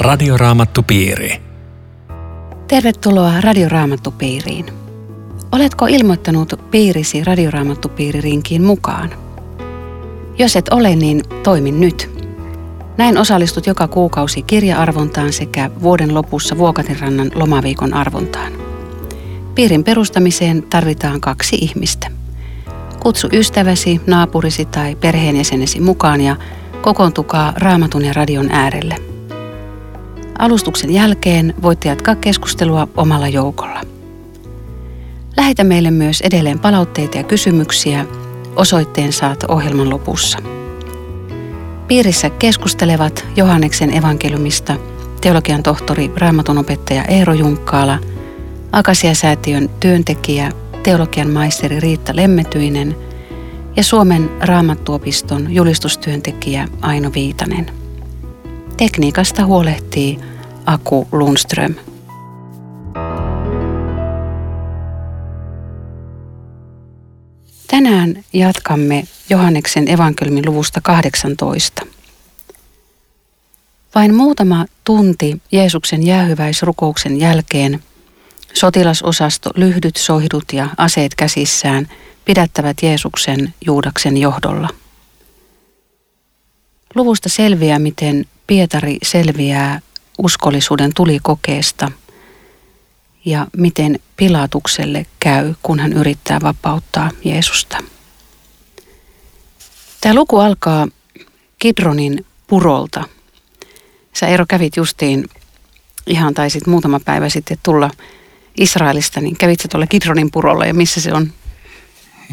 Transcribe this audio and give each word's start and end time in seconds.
Radioraamattupiiri. 0.00 1.42
Tervetuloa 2.68 3.40
Radioraamattupiiriin. 3.40 4.66
Oletko 5.52 5.86
ilmoittanut 5.86 6.70
piirisi 6.70 7.24
Radioraamattupiiririnkiin 7.24 8.62
mukaan? 8.62 9.10
Jos 10.38 10.56
et 10.56 10.68
ole, 10.68 10.96
niin 10.96 11.22
toimin 11.42 11.80
nyt. 11.80 12.10
Näin 12.98 13.18
osallistut 13.18 13.66
joka 13.66 13.88
kuukausi 13.88 14.42
kirja-arvontaan 14.42 15.32
sekä 15.32 15.70
vuoden 15.82 16.14
lopussa 16.14 16.58
Vuokatinrannan 16.58 17.30
lomaviikon 17.34 17.94
arvontaan. 17.94 18.52
Piirin 19.54 19.84
perustamiseen 19.84 20.62
tarvitaan 20.62 21.20
kaksi 21.20 21.56
ihmistä. 21.56 22.10
Kutsu 23.00 23.28
ystäväsi, 23.32 24.00
naapurisi 24.06 24.64
tai 24.64 24.94
perheenjäsenesi 24.94 25.80
mukaan 25.80 26.20
ja 26.20 26.36
kokoontukaa 26.82 27.52
Raamatun 27.56 28.04
ja 28.04 28.12
radion 28.12 28.48
äärelle. 28.52 29.09
Alustuksen 30.40 30.90
jälkeen 30.90 31.54
voitte 31.62 31.88
jatkaa 31.88 32.14
keskustelua 32.14 32.88
omalla 32.96 33.28
joukolla. 33.28 33.80
Lähetä 35.36 35.64
meille 35.64 35.90
myös 35.90 36.20
edelleen 36.20 36.58
palautteita 36.58 37.16
ja 37.16 37.24
kysymyksiä. 37.24 38.06
Osoitteen 38.56 39.12
saat 39.12 39.44
ohjelman 39.48 39.90
lopussa. 39.90 40.38
Piirissä 41.88 42.30
keskustelevat 42.30 43.26
Johanneksen 43.36 43.96
evankeliumista 43.96 44.76
teologian 45.20 45.62
tohtori, 45.62 46.10
raamatun 46.16 46.58
opettaja 46.58 47.04
Eero 47.04 47.32
Junkkaala, 47.32 47.98
Akasia-säätiön 48.72 49.70
työntekijä, 49.80 50.52
teologian 50.82 51.30
maisteri 51.30 51.80
Riitta 51.80 52.16
Lemmetyinen 52.16 52.96
ja 53.76 53.82
Suomen 53.82 54.30
raamattuopiston 54.40 55.54
julistustyöntekijä 55.54 56.68
Aino 56.80 57.10
Viitanen. 57.14 57.70
Tekniikasta 58.76 59.44
huolehtii 59.44 60.18
Aku 60.70 61.08
Lundström. 61.12 61.74
Tänään 67.66 68.24
jatkamme 68.32 69.04
Johanneksen 69.30 69.88
evankeliumin 69.88 70.46
luvusta 70.46 70.80
18. 70.80 71.86
Vain 73.94 74.14
muutama 74.14 74.66
tunti 74.84 75.42
Jeesuksen 75.52 76.06
jäähyväisrukouksen 76.06 77.20
jälkeen 77.20 77.82
sotilasosasto 78.52 79.50
lyhdyt, 79.54 79.96
sohdut 79.96 80.52
ja 80.52 80.68
aseet 80.76 81.14
käsissään 81.14 81.88
pidättävät 82.24 82.76
Jeesuksen 82.82 83.54
Juudaksen 83.66 84.16
johdolla. 84.16 84.68
Luvusta 86.94 87.28
selviää, 87.28 87.78
miten 87.78 88.26
Pietari 88.46 88.98
selviää 89.02 89.80
uskollisuuden 90.20 90.94
tulikokeesta 90.94 91.90
ja 93.24 93.46
miten 93.56 93.98
Pilatukselle 94.16 95.06
käy, 95.20 95.54
kun 95.62 95.80
hän 95.80 95.92
yrittää 95.92 96.40
vapauttaa 96.42 97.10
Jeesusta. 97.24 97.78
Tämä 100.00 100.14
luku 100.14 100.38
alkaa 100.38 100.88
Kidronin 101.58 102.26
purolta. 102.46 103.04
Sä 104.12 104.26
Eero 104.26 104.44
kävit 104.48 104.76
justiin 104.76 105.28
ihan 106.06 106.34
taisit 106.34 106.66
muutama 106.66 107.00
päivä 107.00 107.28
sitten 107.28 107.58
tulla 107.62 107.90
Israelista, 108.60 109.20
niin 109.20 109.36
kävit 109.36 109.60
tuolla 109.70 109.86
Kidronin 109.86 110.30
purolla 110.30 110.66
ja 110.66 110.74
missä 110.74 111.00
se 111.00 111.12
on? 111.12 111.32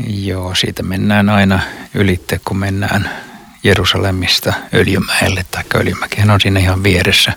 Joo, 0.08 0.56
siitä 0.56 0.84
mennään 0.84 1.30
aina 1.30 1.60
ylitte, 1.94 2.40
kun 2.46 2.58
mennään 2.58 3.10
Jerusalemista 3.64 4.54
Öljymäelle, 4.74 5.46
tai 5.52 5.64
Öljymäkihän 5.76 6.30
on 6.30 6.42
siinä 6.42 6.60
ihan 6.60 6.84
vieressä. 6.84 7.34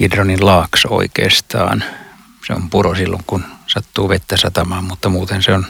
Kidronin 0.00 0.46
laakso 0.46 0.88
oikeastaan. 0.90 1.84
Se 2.46 2.52
on 2.52 2.70
puro 2.70 2.94
silloin, 2.94 3.24
kun 3.26 3.44
sattuu 3.66 4.08
vettä 4.08 4.36
satamaan, 4.36 4.84
mutta 4.84 5.08
muuten 5.08 5.42
se 5.42 5.52
on 5.52 5.66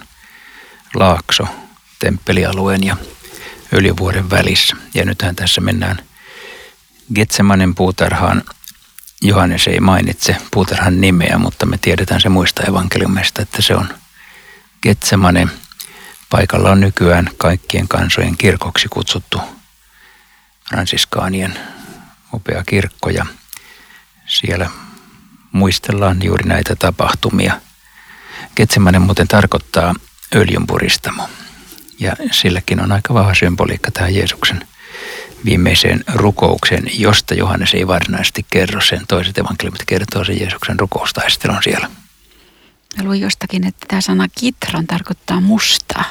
laakso 0.94 1.44
temppelialueen 1.98 2.84
ja 2.84 2.96
öljyvuoden 3.74 4.30
välissä. 4.30 4.76
Ja 4.94 5.04
nythän 5.04 5.36
tässä 5.36 5.60
mennään 5.60 6.02
Getsemanen 7.14 7.74
puutarhaan. 7.74 8.42
Johannes 9.22 9.68
ei 9.68 9.80
mainitse 9.80 10.36
puutarhan 10.50 11.00
nimeä, 11.00 11.38
mutta 11.38 11.66
me 11.66 11.78
tiedetään 11.78 12.20
se 12.20 12.28
muista 12.28 12.62
evankeliumista, 12.62 13.42
että 13.42 13.62
se 13.62 13.74
on 13.74 13.88
Getsemane. 14.82 15.48
Paikalla 16.30 16.70
on 16.70 16.80
nykyään 16.80 17.30
kaikkien 17.36 17.88
kansojen 17.88 18.36
kirkoksi 18.36 18.88
kutsuttu 18.88 19.40
fransiskaanien 20.68 21.58
upea 22.34 22.64
kirkko 22.64 23.10
ja 23.10 23.26
siellä 24.30 24.70
muistellaan 25.52 26.22
juuri 26.22 26.44
näitä 26.48 26.76
tapahtumia. 26.76 27.60
Getsemane 28.56 28.98
muuten 28.98 29.28
tarkoittaa 29.28 29.94
öljynpuristamo. 30.34 31.28
Ja 31.98 32.16
silläkin 32.30 32.80
on 32.80 32.92
aika 32.92 33.14
vahva 33.14 33.34
symboliikka 33.34 33.90
tähän 33.90 34.14
Jeesuksen 34.14 34.66
viimeiseen 35.44 36.04
rukoukseen, 36.14 36.90
josta 37.00 37.34
Johannes 37.34 37.74
ei 37.74 37.86
varsinaisesti 37.86 38.46
kerro 38.50 38.80
sen. 38.80 39.06
Toiset 39.08 39.38
evankeliumit 39.38 39.82
kertoo 39.86 40.24
sen 40.24 40.40
Jeesuksen 40.40 40.80
rukoustaistelun 40.80 41.62
siellä. 41.62 41.90
Mä 42.96 43.04
luin 43.04 43.20
jostakin, 43.20 43.66
että 43.66 43.86
tämä 43.88 44.00
sana 44.00 44.26
kitron 44.38 44.86
tarkoittaa 44.86 45.40
musta, 45.40 46.04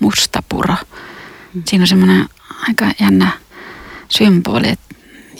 mustapuro. 0.00 0.76
Siinä 1.64 1.82
on 1.82 1.88
semmoinen 1.88 2.28
aika 2.68 2.86
jännä 3.00 3.32
symboli, 4.08 4.68
että 4.68 4.89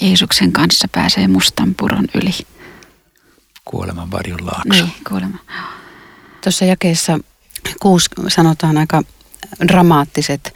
Jeesuksen 0.00 0.52
kanssa 0.52 0.88
pääsee 0.92 1.28
mustan 1.28 1.74
puron 1.74 2.08
yli. 2.14 2.34
Kuoleman 3.64 4.10
varjon 4.10 4.46
laakso. 4.46 4.84
Niin, 4.84 4.92
kuolema. 5.08 5.38
Tuossa 6.44 6.64
jakeessa 6.64 7.18
kuusi 7.80 8.10
sanotaan 8.28 8.78
aika 8.78 9.02
dramaattiset 9.68 10.54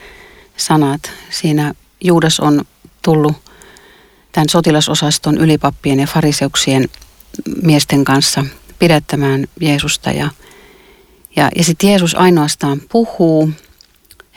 sanat. 0.56 1.12
Siinä 1.30 1.74
Juudas 2.04 2.40
on 2.40 2.64
tullut 3.02 3.36
tämän 4.32 4.48
sotilasosaston 4.48 5.38
ylipappien 5.38 6.00
ja 6.00 6.06
fariseuksien 6.06 6.88
miesten 7.62 8.04
kanssa 8.04 8.44
pidättämään 8.78 9.46
Jeesusta. 9.60 10.10
Ja, 10.10 10.30
ja, 11.36 11.50
ja 11.56 11.64
sitten 11.64 11.90
Jeesus 11.90 12.14
ainoastaan 12.14 12.80
puhuu. 12.92 13.50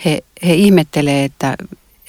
He, 0.05 0.23
he 0.45 0.53
ihmettelee, 0.53 1.23
että, 1.23 1.55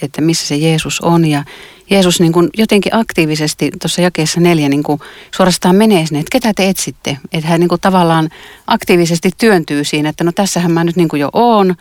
että 0.02 0.20
missä 0.20 0.46
se 0.46 0.56
Jeesus 0.56 1.00
on. 1.00 1.24
Ja 1.24 1.44
Jeesus 1.90 2.20
niin 2.20 2.32
kuin 2.32 2.50
jotenkin 2.56 2.94
aktiivisesti 2.94 3.70
tuossa 3.80 4.00
jakeessa 4.00 4.40
neljä 4.40 4.68
niin 4.68 4.82
kuin 4.82 5.00
suorastaan 5.34 5.76
menee 5.76 6.06
sinne, 6.06 6.20
että 6.20 6.30
ketä 6.32 6.52
te 6.54 6.68
etsitte. 6.68 7.18
Että 7.32 7.48
hän 7.48 7.60
niin 7.60 7.68
kuin 7.68 7.80
tavallaan 7.80 8.30
aktiivisesti 8.66 9.30
työntyy 9.38 9.84
siinä, 9.84 10.08
että 10.08 10.24
no 10.24 10.32
tässähän 10.32 10.72
mä 10.72 10.84
nyt 10.84 10.96
niin 10.96 11.08
kuin 11.08 11.20
jo 11.20 11.30
oon. 11.32 11.74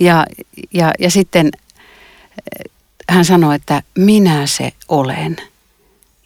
Ja, 0.00 0.26
ja, 0.74 0.92
ja 0.98 1.10
sitten 1.10 1.46
eh, 1.46 2.72
hän 3.08 3.24
sanoi, 3.24 3.54
että 3.54 3.82
minä 3.98 4.46
se 4.46 4.72
olen. 4.88 5.36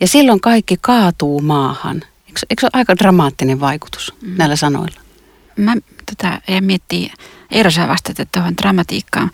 Ja 0.00 0.06
silloin 0.06 0.40
kaikki 0.40 0.76
kaatuu 0.80 1.40
maahan. 1.40 2.02
Eikö, 2.26 2.40
eikö 2.50 2.60
se 2.60 2.66
ole 2.66 2.70
aika 2.72 2.96
dramaattinen 2.96 3.60
vaikutus 3.60 4.14
mm. 4.22 4.34
näillä 4.38 4.56
sanoilla? 4.56 5.00
Mä 5.56 5.74
tota, 6.06 6.40
ja 6.48 6.62
miettii, 6.62 7.12
Eero 7.52 7.70
sä 7.70 7.88
vastaat 7.88 8.28
tuohon 8.32 8.56
dramatiikkaan. 8.56 9.30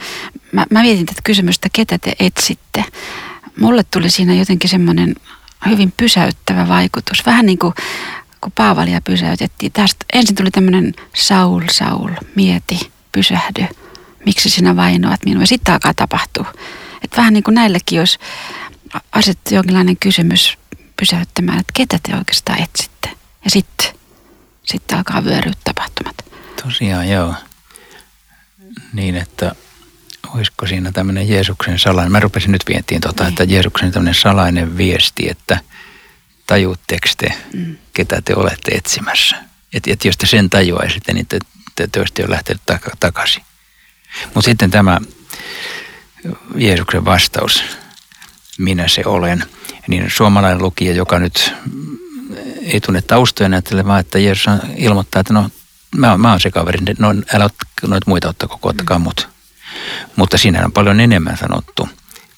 Mä, 0.53 0.67
mä 0.71 0.83
mietin 0.83 1.07
tätä 1.07 1.21
kysymystä, 1.25 1.69
ketä 1.73 1.99
te 1.99 2.13
etsitte. 2.21 2.85
Mulle 3.61 3.85
tuli 3.91 4.11
siinä 4.11 4.35
jotenkin 4.35 4.71
semmoinen 4.71 5.15
hyvin 5.67 5.93
pysäyttävä 5.97 6.69
vaikutus. 6.69 7.27
Vähän 7.27 7.47
niin 7.47 7.59
kuin 7.59 7.75
kun 8.41 8.53
Paavalia 8.53 9.01
pysäytettiin. 9.01 9.73
Tästä 9.73 10.07
ensin 10.13 10.37
tuli 10.37 10.51
tämmöinen 10.51 10.95
Saul, 11.15 11.63
Saul, 11.71 12.11
mieti, 12.35 12.93
pysähdy 13.13 13.67
miksi 14.27 14.51
sinä 14.51 14.77
vainoat 14.77 15.21
minua. 15.25 15.47
Sitten 15.47 15.73
alkaa 15.73 15.95
tapahtua. 15.95 16.53
Että 17.03 17.17
vähän 17.17 17.33
niin 17.33 17.43
kuin 17.43 17.55
näillekin 17.55 18.01
olisi 18.01 18.19
asettu 19.13 19.55
jonkinlainen 19.55 19.97
kysymys 19.97 20.59
pysäyttämään, 20.97 21.59
että 21.59 21.73
ketä 21.77 21.99
te 22.03 22.17
oikeastaan 22.17 22.63
etsitte. 22.63 23.11
Ja 23.45 23.51
sitten 23.51 23.87
sit 24.65 24.93
alkaa 24.93 25.25
vyöryä 25.25 25.53
tapahtumat. 25.65 26.17
Tosiaan 26.65 27.09
joo. 27.09 27.35
Niin, 28.93 29.17
että 29.17 29.55
olisiko 30.35 30.67
siinä 30.67 30.93
tämmöinen 30.93 31.29
Jeesuksen 31.29 31.79
salainen, 31.79 32.13
mä 32.13 32.21
rupesin 32.21 32.53
nyt 32.53 32.65
viettiin 32.69 33.01
tota, 33.01 33.25
niin. 33.25 33.29
että 33.29 33.45
Jeesuksen 33.45 33.93
tämmöinen 33.93 34.15
salainen 34.15 34.77
viesti, 34.77 35.31
että 35.31 35.61
tajuutteko 36.47 37.09
te, 37.17 37.35
mm. 37.53 37.77
ketä 37.93 38.23
te 38.25 38.35
olette 38.37 38.71
etsimässä. 38.71 39.37
Että 39.73 39.93
et 39.93 40.05
jos 40.05 40.17
te 40.17 40.27
sen 40.27 40.51
tajuaisitte, 40.51 41.13
niin 41.13 41.27
te, 41.27 41.39
te, 41.75 41.87
te 41.93 42.01
olisitte 42.01 42.23
jo 42.23 42.31
lähtenyt 42.31 42.63
takaisin. 43.01 43.43
Mutta 44.25 44.43
sitten 44.43 44.71
tämä 44.71 44.99
Jeesuksen 46.57 47.05
vastaus, 47.05 47.63
minä 48.59 48.89
se 48.89 49.03
olen, 49.07 49.45
niin 49.87 50.11
suomalainen 50.11 50.63
lukija, 50.63 50.93
joka 50.93 51.19
nyt 51.19 51.55
ei 52.63 52.81
tunne 52.81 53.03
taustoja 53.03 53.51
vaan 53.87 54.01
että 54.01 54.19
Jeesus 54.19 54.47
ilmoittaa, 54.77 55.21
että 55.21 55.33
no 55.33 55.51
mä, 55.97 56.19
mä 56.19 56.31
oon 56.31 56.41
se 56.41 56.51
kaveri, 56.51 56.79
no 56.99 57.09
älä 57.35 57.51
noita 57.87 58.11
muita 58.11 58.29
ottako, 58.29 58.59
ottakaa 58.63 58.99
mut. 58.99 59.38
Mutta 60.17 60.39
siinä 60.39 60.65
on 60.65 60.73
paljon 60.73 61.01
enemmän 61.01 61.37
sanottu, 61.37 61.89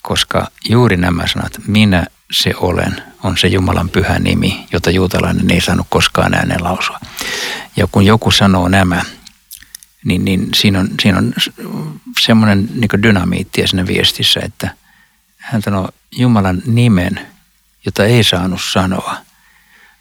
koska 0.01 0.47
juuri 0.69 0.97
nämä 0.97 1.27
sanat, 1.27 1.59
minä 1.67 2.05
se 2.31 2.53
olen 2.55 3.03
on 3.23 3.37
se 3.37 3.47
Jumalan 3.47 3.89
pyhä 3.89 4.19
nimi, 4.19 4.67
jota 4.71 4.91
juutalainen 4.91 5.51
ei 5.51 5.61
saanut 5.61 5.87
koskaan 5.89 6.33
ääneen 6.33 6.63
lausua. 6.63 6.99
Ja 7.75 7.87
kun 7.91 8.05
joku 8.05 8.31
sanoo 8.31 8.67
nämä, 8.67 9.01
niin, 10.05 10.25
niin 10.25 10.49
siinä 10.55 10.79
on, 10.79 10.89
siinä 11.01 11.17
on 11.17 11.33
semmoinen 12.21 12.69
niin 12.75 13.03
dynamiittia 13.03 13.67
siinä 13.67 13.87
viestissä, 13.87 14.39
että 14.43 14.75
hän 15.37 15.61
sanoo 15.61 15.89
Jumalan 16.11 16.61
nimen, 16.65 17.27
jota 17.85 18.05
ei 18.05 18.23
saanut 18.23 18.61
sanoa, 18.73 19.15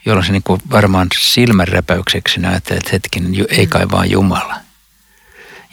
jolloin 0.07 0.27
se 0.27 0.33
niin 0.33 0.43
varmaan 0.71 1.09
silmänräpäykseksi 1.33 2.41
näyttää, 2.41 2.77
että 2.77 2.91
hetken, 2.93 3.35
ei 3.49 3.67
kai 3.67 3.91
vaan 3.91 4.11
Jumala– 4.11 4.57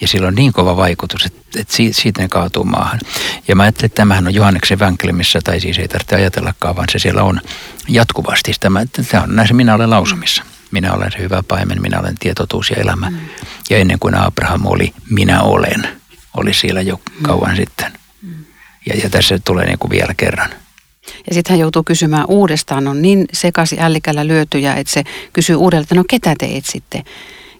ja 0.01 0.07
sillä 0.07 0.27
on 0.27 0.35
niin 0.35 0.53
kova 0.53 0.77
vaikutus, 0.77 1.25
että, 1.25 1.59
että 1.59 1.73
siitä 1.91 2.21
ne 2.21 2.27
kaatuu 2.27 2.63
maahan. 2.63 2.99
Ja 3.47 3.55
mä 3.55 3.63
ajattelin, 3.63 3.85
että 3.85 3.95
tämähän 3.95 4.27
on 4.27 4.33
Johanneksen 4.33 4.79
vänkelmissä, 4.79 5.39
tai 5.43 5.59
siis 5.59 5.77
ei 5.77 5.87
tarvitse 5.87 6.15
ajatellakaan, 6.15 6.75
vaan 6.75 6.87
se 6.91 6.99
siellä 6.99 7.23
on 7.23 7.41
jatkuvasti. 7.87 8.51
Tämä, 8.59 8.85
tämä 9.11 9.23
on 9.23 9.35
näissä 9.35 9.53
minä 9.53 9.75
olen 9.75 9.89
lausumissa. 9.89 10.43
Minä 10.71 10.93
olen 10.93 11.11
se 11.11 11.19
hyvä 11.19 11.43
paimen, 11.47 11.81
minä 11.81 11.99
olen 11.99 12.15
tietotuus 12.19 12.69
ja 12.69 12.75
elämä. 12.75 13.09
Mm. 13.09 13.17
Ja 13.69 13.77
ennen 13.77 13.99
kuin 13.99 14.15
Abraham 14.15 14.65
oli, 14.65 14.93
minä 15.09 15.41
olen, 15.41 15.87
oli 16.37 16.53
siellä 16.53 16.81
jo 16.81 16.95
mm. 16.95 17.23
kauan 17.23 17.51
mm. 17.51 17.55
sitten. 17.55 17.91
Ja, 18.85 18.95
ja 19.03 19.09
tässä 19.09 19.39
tulee 19.39 19.65
niin 19.65 19.79
kuin 19.79 19.91
vielä 19.91 20.13
kerran. 20.17 20.49
Ja 21.27 21.33
sitten 21.33 21.53
hän 21.53 21.59
joutuu 21.59 21.83
kysymään 21.83 22.25
uudestaan, 22.27 22.87
on 22.87 23.01
niin 23.01 23.25
sekaisin 23.33 23.81
ällikällä 23.81 24.27
lyötyjä, 24.27 24.73
että 24.73 24.93
se 24.93 25.03
kysyy 25.33 25.55
uudelleen, 25.55 25.83
että 25.83 25.95
no 25.95 26.03
ketä 26.09 26.35
te 26.39 26.57
etsitte? 26.57 27.03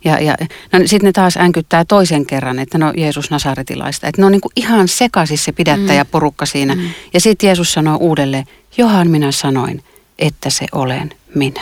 Ja, 0.08 0.22
ja 0.22 0.36
no, 0.74 0.80
sitten 0.86 1.08
ne 1.08 1.12
taas 1.12 1.38
änkyttää 1.38 1.86
toisen 1.86 2.26
kerran, 2.26 2.60
että 2.60 2.78
no 2.78 2.94
Jeesus 2.98 3.32
Nasaretilaista. 3.32 4.08
Että 4.08 4.22
ne 4.22 4.26
on 4.26 4.32
niin 4.32 4.42
kuin 4.42 4.52
ihan 4.56 4.88
sekaisin 4.88 5.38
se 5.38 5.52
pidättäjä 5.52 6.04
mm. 6.04 6.10
porukka 6.12 6.46
siinä. 6.46 6.76
Mm. 6.76 6.90
Ja 7.14 7.20
sitten 7.20 7.48
Jeesus 7.48 7.74
sanoo 7.74 7.98
uudelleen, 7.98 8.46
johan 8.78 9.08
minä 9.08 9.32
sanoin, 9.32 9.84
että 10.20 10.50
se 10.50 10.66
olen 10.72 11.14
minä. 11.36 11.62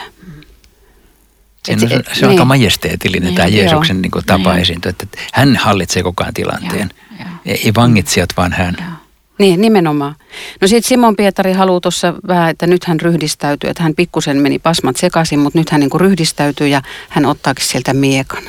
Et, 1.67 1.79
se, 1.79 1.85
et, 1.85 2.05
se 2.13 2.25
on 2.25 2.29
niin. 2.29 2.29
aika 2.29 2.45
majesteetillinen 2.45 3.27
niin, 3.27 3.35
tämä 3.35 3.47
Jeesuksen 3.47 4.01
niin 4.01 4.11
kuin 4.11 4.25
tapa 4.25 4.53
niin, 4.53 4.61
esiintyä, 4.61 4.89
että 4.89 5.07
hän 5.33 5.55
hallitsee 5.55 6.03
koko 6.03 6.23
ajan 6.23 6.33
tilanteen. 6.33 6.89
Joo, 7.19 7.27
joo. 7.45 7.55
Ei 7.63 7.71
vangitsijat, 7.75 8.29
vaan 8.37 8.53
hän. 8.53 8.75
Joo. 8.79 9.04
Niin, 9.37 9.61
nimenomaan. 9.61 10.15
No 10.61 10.67
sitten 10.67 10.89
Simon 10.89 11.15
Pietari 11.15 11.53
haluaa 11.53 11.79
tuossa 11.79 12.13
vähän, 12.27 12.49
että 12.49 12.67
nyt 12.67 12.83
hän 12.83 12.99
ryhdistäytyy, 12.99 13.69
että 13.69 13.83
hän 13.83 13.95
pikkusen 13.95 14.37
meni 14.37 14.59
pasmat 14.59 14.95
sekaisin, 14.95 15.39
mutta 15.39 15.59
nyt 15.59 15.69
hän 15.69 15.81
niin 15.81 16.01
ryhdistäytyy 16.01 16.67
ja 16.67 16.81
hän 17.09 17.25
ottaakin 17.25 17.65
sieltä 17.65 17.93
miekan. 17.93 18.43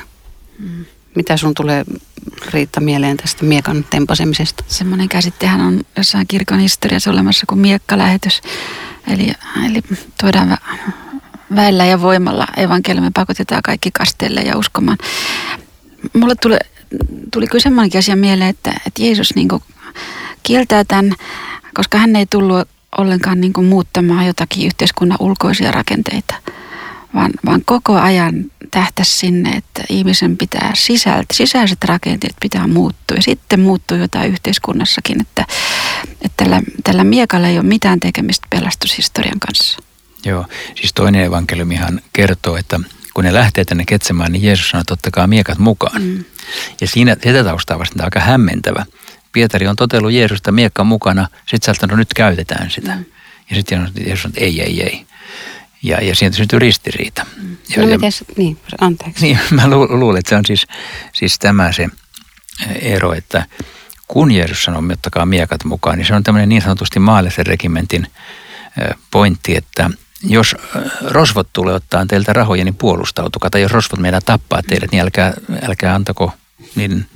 Mm. 0.59 0.85
Mitä 1.15 1.37
sun 1.37 1.55
tulee 1.55 1.85
Riitta 2.50 2.81
mieleen 2.81 3.17
tästä 3.17 3.44
miekan 3.44 3.85
tempasemisesta? 3.91 4.65
Semmoinen 4.67 5.09
käsittehän 5.09 5.61
on 5.61 5.81
jossain 5.97 6.27
kirkon 6.27 6.59
historiassa 6.59 7.11
olemassa 7.11 7.47
kuin 7.49 7.59
miekkalähetys. 7.59 8.41
Eli, 9.12 9.33
eli 9.67 9.83
tuodaan 10.21 10.59
väellä 11.56 11.85
ja 11.85 12.03
voimalla 12.03 12.47
evankeliumi 12.56 13.11
pakotetaan 13.15 13.62
kaikki 13.62 13.91
kasteelle 13.91 14.41
ja 14.41 14.59
uskomaan. 14.59 14.99
Mulle 16.12 16.35
tuli, 16.43 16.56
tuli 17.33 17.47
kyllä 17.47 17.62
semmoinenkin 17.62 17.99
asia 17.99 18.17
mieleen, 18.17 18.50
että, 18.50 18.73
että 18.87 19.03
Jeesus 19.03 19.35
niin 19.35 19.49
kieltää 20.47 20.85
tämän, 20.85 21.15
koska 21.75 21.99
hän 21.99 22.17
ei 22.17 22.27
tullut 22.27 22.69
ollenkaan 22.99 23.41
niin 23.41 23.53
kuin 23.53 23.67
muuttamaan 23.67 24.27
jotakin 24.27 24.67
yhteiskunnan 24.67 25.19
ulkoisia 25.21 25.73
rakenteita, 25.73 26.35
vaan, 27.15 27.31
vaan 27.47 27.63
koko 27.65 27.95
ajan 27.95 28.45
tähtäisi 28.71 29.19
sinne, 29.19 29.51
että 29.51 29.85
ihmisen 29.89 30.37
pitää 30.37 30.73
sisältä, 30.75 31.27
sisäiset 31.33 31.85
rakenteet 31.85 32.35
pitää 32.41 32.67
muuttua 32.67 33.17
ja 33.17 33.23
sitten 33.23 33.61
muuttuu 33.61 33.97
jotain 33.97 34.31
yhteiskunnassakin, 34.31 35.21
että, 35.21 35.47
että 36.23 36.45
tällä, 36.45 36.63
tällä 36.85 37.05
miekalla 37.05 37.49
ei 37.49 37.59
ole 37.59 37.67
mitään 37.67 38.01
tekemistä 38.01 38.47
pelastushistorian 38.51 39.41
kanssa. 39.41 39.79
Joo, 40.25 40.47
siis 40.75 40.93
toinen 40.95 41.25
evankeliumihan 41.25 42.01
kertoo, 42.13 42.57
että 42.57 42.81
kun 43.15 43.25
ne 43.25 43.35
lähtee 43.35 43.65
tänne 43.65 43.85
ketsemään, 43.85 44.33
niin 44.33 44.43
Jeesus 44.43 44.69
sanoo, 44.69 44.81
että 44.81 44.95
ottakaa 44.95 45.27
miekat 45.27 45.59
mukaan. 45.59 46.03
Mm. 46.03 46.25
Ja 46.81 46.87
siinä 46.87 47.17
tätä 47.17 47.45
taustaa 47.45 47.79
vasta 47.79 48.05
aika 48.05 48.21
hämmentävä, 48.21 48.87
Pietari 49.32 49.67
on 49.67 49.76
totellut 49.76 50.12
Jeesusta 50.12 50.52
miekka 50.52 50.84
mukana, 50.84 51.28
sitten 51.46 51.75
sä 51.75 51.87
no 51.87 51.96
nyt 51.96 52.14
käytetään 52.14 52.70
sitä. 52.70 52.94
Mm. 52.94 53.05
Ja 53.50 53.56
sitten 53.56 53.90
Jeesus 54.06 54.25
että 54.25 54.40
ei, 54.40 54.62
ei, 54.62 54.82
ei. 54.82 55.06
Ja, 55.82 56.00
ja 56.00 56.14
siitä 56.14 56.37
syntyy 56.37 56.58
ristiriita. 56.58 57.26
Mm. 57.43 57.56
Ja, 57.76 57.82
no 57.82 57.88
mites, 57.88 58.25
niin, 58.37 58.58
anteeksi. 58.81 59.26
Niin, 59.26 59.38
mä 59.50 59.69
lu, 59.69 60.00
luulen, 60.00 60.19
että 60.19 60.28
se 60.28 60.37
on 60.37 60.46
siis, 60.46 60.67
siis 61.12 61.38
tämä 61.38 61.73
se 61.73 61.88
ero, 62.81 63.12
että 63.12 63.46
kun 64.08 64.32
Jeesus 64.32 64.64
sanoo, 64.64 64.82
että 64.82 64.93
ottakaa 64.93 65.26
miekat 65.26 65.64
mukaan, 65.64 65.99
niin 65.99 66.06
se 66.06 66.14
on 66.14 66.23
tämmöinen 66.23 66.49
niin 66.49 66.62
sanotusti 66.62 66.99
maallisen 66.99 67.46
regimentin 67.46 68.06
pointti, 69.11 69.56
että 69.56 69.90
jos 70.23 70.56
rosvot 71.00 71.49
tulee 71.52 71.75
ottaa 71.75 72.06
teiltä 72.06 72.32
rahoja, 72.32 72.64
niin 72.64 72.75
puolustautukaa. 72.75 73.50
Tai 73.50 73.62
jos 73.62 73.73
rosvot 73.73 74.00
meidän 74.00 74.23
tappaa 74.25 74.62
teidät, 74.62 74.93
niin 74.93 75.02
älkää, 75.02 75.32
älkää 75.62 75.94
antako 75.94 76.32
niin 76.75 77.06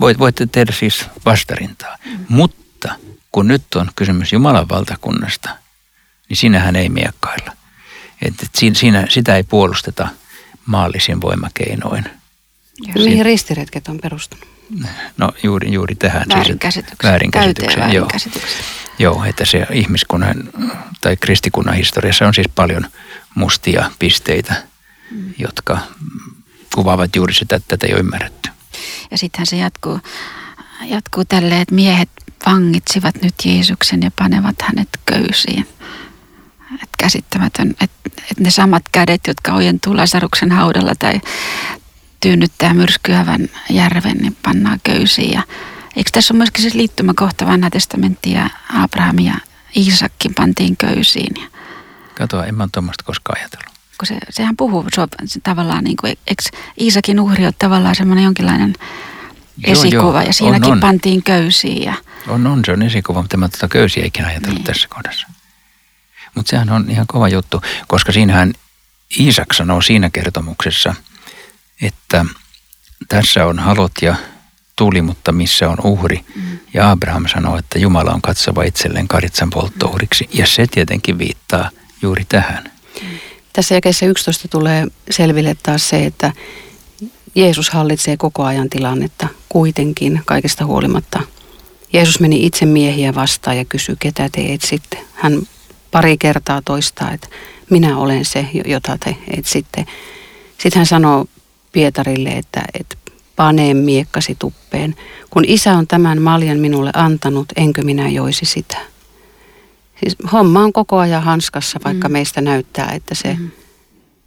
voit, 0.00 0.18
voitte 0.18 0.46
tehdä 0.46 0.72
siis 0.72 1.04
vastarintaa. 1.24 1.96
Mm. 2.04 2.18
Mutta 2.28 2.94
kun 3.32 3.48
nyt 3.48 3.74
on 3.74 3.90
kysymys 3.96 4.32
Jumalan 4.32 4.68
valtakunnasta, 4.68 5.50
niin 6.28 6.36
sinähän 6.36 6.76
ei 6.76 6.88
miekkailla. 6.88 7.52
Että 8.22 8.46
siinä, 8.54 8.74
siinä, 8.74 9.06
sitä 9.08 9.36
ei 9.36 9.42
puolusteta 9.42 10.08
maallisin 10.66 11.20
voimakeinoin. 11.20 12.04
Ja 12.86 12.92
mihin 12.94 13.24
ristiretket 13.24 13.88
on 13.88 13.98
perustunut? 14.02 14.48
No 15.16 15.32
juuri, 15.42 15.72
juuri 15.72 15.94
tähän. 15.94 16.26
Väärinkäsitykseen. 16.34 17.10
Väärinkäsitykseen, 17.12 17.92
joo. 17.92 18.08
Joo, 18.98 19.24
että 19.24 19.44
se 19.44 19.66
ihmiskunnan 19.72 20.50
tai 21.00 21.16
kristikunnan 21.16 21.74
historiassa 21.74 22.26
on 22.26 22.34
siis 22.34 22.48
paljon 22.54 22.86
mustia 23.34 23.90
pisteitä, 23.98 24.62
mm. 25.10 25.34
jotka 25.38 25.78
kuvaavat 26.74 27.16
juuri 27.16 27.34
sitä, 27.34 27.56
että 27.56 27.68
tätä 27.68 27.86
ei 27.86 27.92
ole 27.92 28.00
ymmärretty. 28.00 28.50
Ja 29.10 29.18
sittenhän 29.18 29.46
se 29.46 29.56
jatkuu, 29.56 30.00
jatkuu 30.84 31.24
tälleen, 31.24 31.60
että 31.60 31.74
miehet 31.74 32.08
vangitsivat 32.46 33.22
nyt 33.22 33.34
Jeesuksen 33.44 34.02
ja 34.02 34.10
panevat 34.18 34.56
hänet 34.62 34.88
köysiin. 35.06 35.68
Et 36.82 36.88
käsittämätön, 36.98 37.74
että 37.80 38.10
et 38.30 38.40
ne 38.40 38.50
samat 38.50 38.82
kädet, 38.92 39.20
jotka 39.26 39.52
ojentuu 39.52 39.96
Lasaruksen 39.96 40.52
haudalla 40.52 40.92
tai 40.98 41.20
tyynnyttää 42.20 42.74
myrskyävän 42.74 43.48
järven, 43.70 44.16
niin 44.16 44.36
pannaan 44.42 44.80
köysiin. 44.82 45.32
Ja 45.32 45.42
eikö 45.96 46.10
tässä 46.12 46.34
ole 46.34 46.38
myöskin 46.38 46.62
siis 46.62 46.74
liittymäkohta 46.74 47.46
vanha 47.46 47.70
testamentti 47.70 48.32
ja 48.32 48.50
Abraham 48.74 49.18
ja 49.18 49.34
Iisakkin 49.76 50.34
pantiin 50.34 50.76
köysiin? 50.76 51.34
Katoa, 52.14 52.46
en 52.46 52.54
mä 52.54 52.68
tuommoista 52.72 53.04
koskaan 53.04 53.40
ajatellut 53.40 53.77
kun 53.98 54.06
se, 54.06 54.18
sehän 54.30 54.56
puhuu 54.56 54.84
se, 55.24 55.40
tavallaan, 55.42 55.84
niin 55.84 55.96
kuin, 55.96 56.18
eikö 56.26 56.42
Iisakin 56.80 57.20
uhri 57.20 57.44
ole 57.44 57.54
tavallaan 57.58 57.94
semmoinen 57.94 58.24
jonkinlainen 58.24 58.74
esikuva 59.64 60.20
joo, 60.20 60.26
ja 60.26 60.32
siinäkin 60.32 60.66
on, 60.66 60.72
on. 60.72 60.80
pantiin 60.80 61.22
köysiä. 61.22 61.84
Ja... 61.84 61.94
On, 62.28 62.46
on, 62.46 62.62
se 62.64 62.72
on 62.72 62.82
esikuva, 62.82 63.22
mutta 63.22 63.36
mä 63.36 63.48
tuota 63.48 63.68
köysiä 63.68 64.04
ikinä 64.06 64.28
ajatellut 64.28 64.58
niin. 64.58 64.66
tässä 64.66 64.88
kohdassa. 64.88 65.26
Mutta 66.34 66.50
sehän 66.50 66.70
on 66.70 66.90
ihan 66.90 67.06
kova 67.06 67.28
juttu, 67.28 67.62
koska 67.86 68.12
siinähän 68.12 68.52
Iisak 69.20 69.52
sanoo 69.52 69.80
siinä 69.80 70.10
kertomuksessa, 70.10 70.94
että 71.82 72.24
tässä 73.08 73.46
on 73.46 73.58
halot 73.58 73.92
ja 74.02 74.16
tuli, 74.76 75.02
mutta 75.02 75.32
missä 75.32 75.68
on 75.68 75.76
uhri. 75.84 76.24
Mm. 76.34 76.58
Ja 76.74 76.90
Abraham 76.90 77.26
sanoo, 77.26 77.58
että 77.58 77.78
Jumala 77.78 78.10
on 78.10 78.22
katsova 78.22 78.62
itselleen 78.62 79.08
karitsan 79.08 79.50
polttouhriksi. 79.50 80.28
Ja 80.32 80.46
se 80.46 80.66
tietenkin 80.66 81.18
viittaa 81.18 81.70
juuri 82.02 82.24
tähän. 82.24 82.70
Mm. 83.02 83.08
Tässä 83.58 83.74
jakeessa 83.74 84.06
11 84.06 84.48
tulee 84.48 84.86
selville 85.10 85.56
taas 85.62 85.88
se, 85.88 86.06
että 86.06 86.32
Jeesus 87.34 87.70
hallitsee 87.70 88.16
koko 88.16 88.44
ajan 88.44 88.70
tilannetta 88.70 89.28
kuitenkin 89.48 90.22
kaikesta 90.24 90.64
huolimatta. 90.64 91.20
Jeesus 91.92 92.20
meni 92.20 92.46
itse 92.46 92.66
miehiä 92.66 93.14
vastaan 93.14 93.56
ja 93.56 93.64
kysyi, 93.64 93.96
ketä 93.98 94.28
te 94.32 94.52
etsitte. 94.52 94.98
Hän 95.14 95.42
pari 95.90 96.18
kertaa 96.18 96.62
toistaa, 96.64 97.12
että 97.12 97.28
minä 97.70 97.98
olen 97.98 98.24
se, 98.24 98.46
jota 98.64 98.98
te 99.04 99.16
etsitte. 99.36 99.86
Sitten 100.58 100.80
hän 100.80 100.86
sanoo 100.86 101.26
Pietarille, 101.72 102.30
että, 102.30 102.62
että 102.80 102.96
panee 103.36 103.74
miekkasi 103.74 104.36
tuppeen. 104.38 104.96
Kun 105.30 105.44
isä 105.46 105.72
on 105.72 105.86
tämän 105.86 106.22
maljan 106.22 106.58
minulle 106.58 106.90
antanut, 106.94 107.46
enkö 107.56 107.82
minä 107.82 108.08
joisi 108.08 108.44
sitä. 108.44 108.78
Siis 110.00 110.16
homma 110.32 110.60
on 110.60 110.72
koko 110.72 110.98
ajan 110.98 111.22
hanskassa, 111.22 111.80
vaikka 111.84 112.08
mm. 112.08 112.12
meistä 112.12 112.40
näyttää, 112.40 112.90
että 112.92 113.14
se 113.14 113.34
mm. 113.34 113.50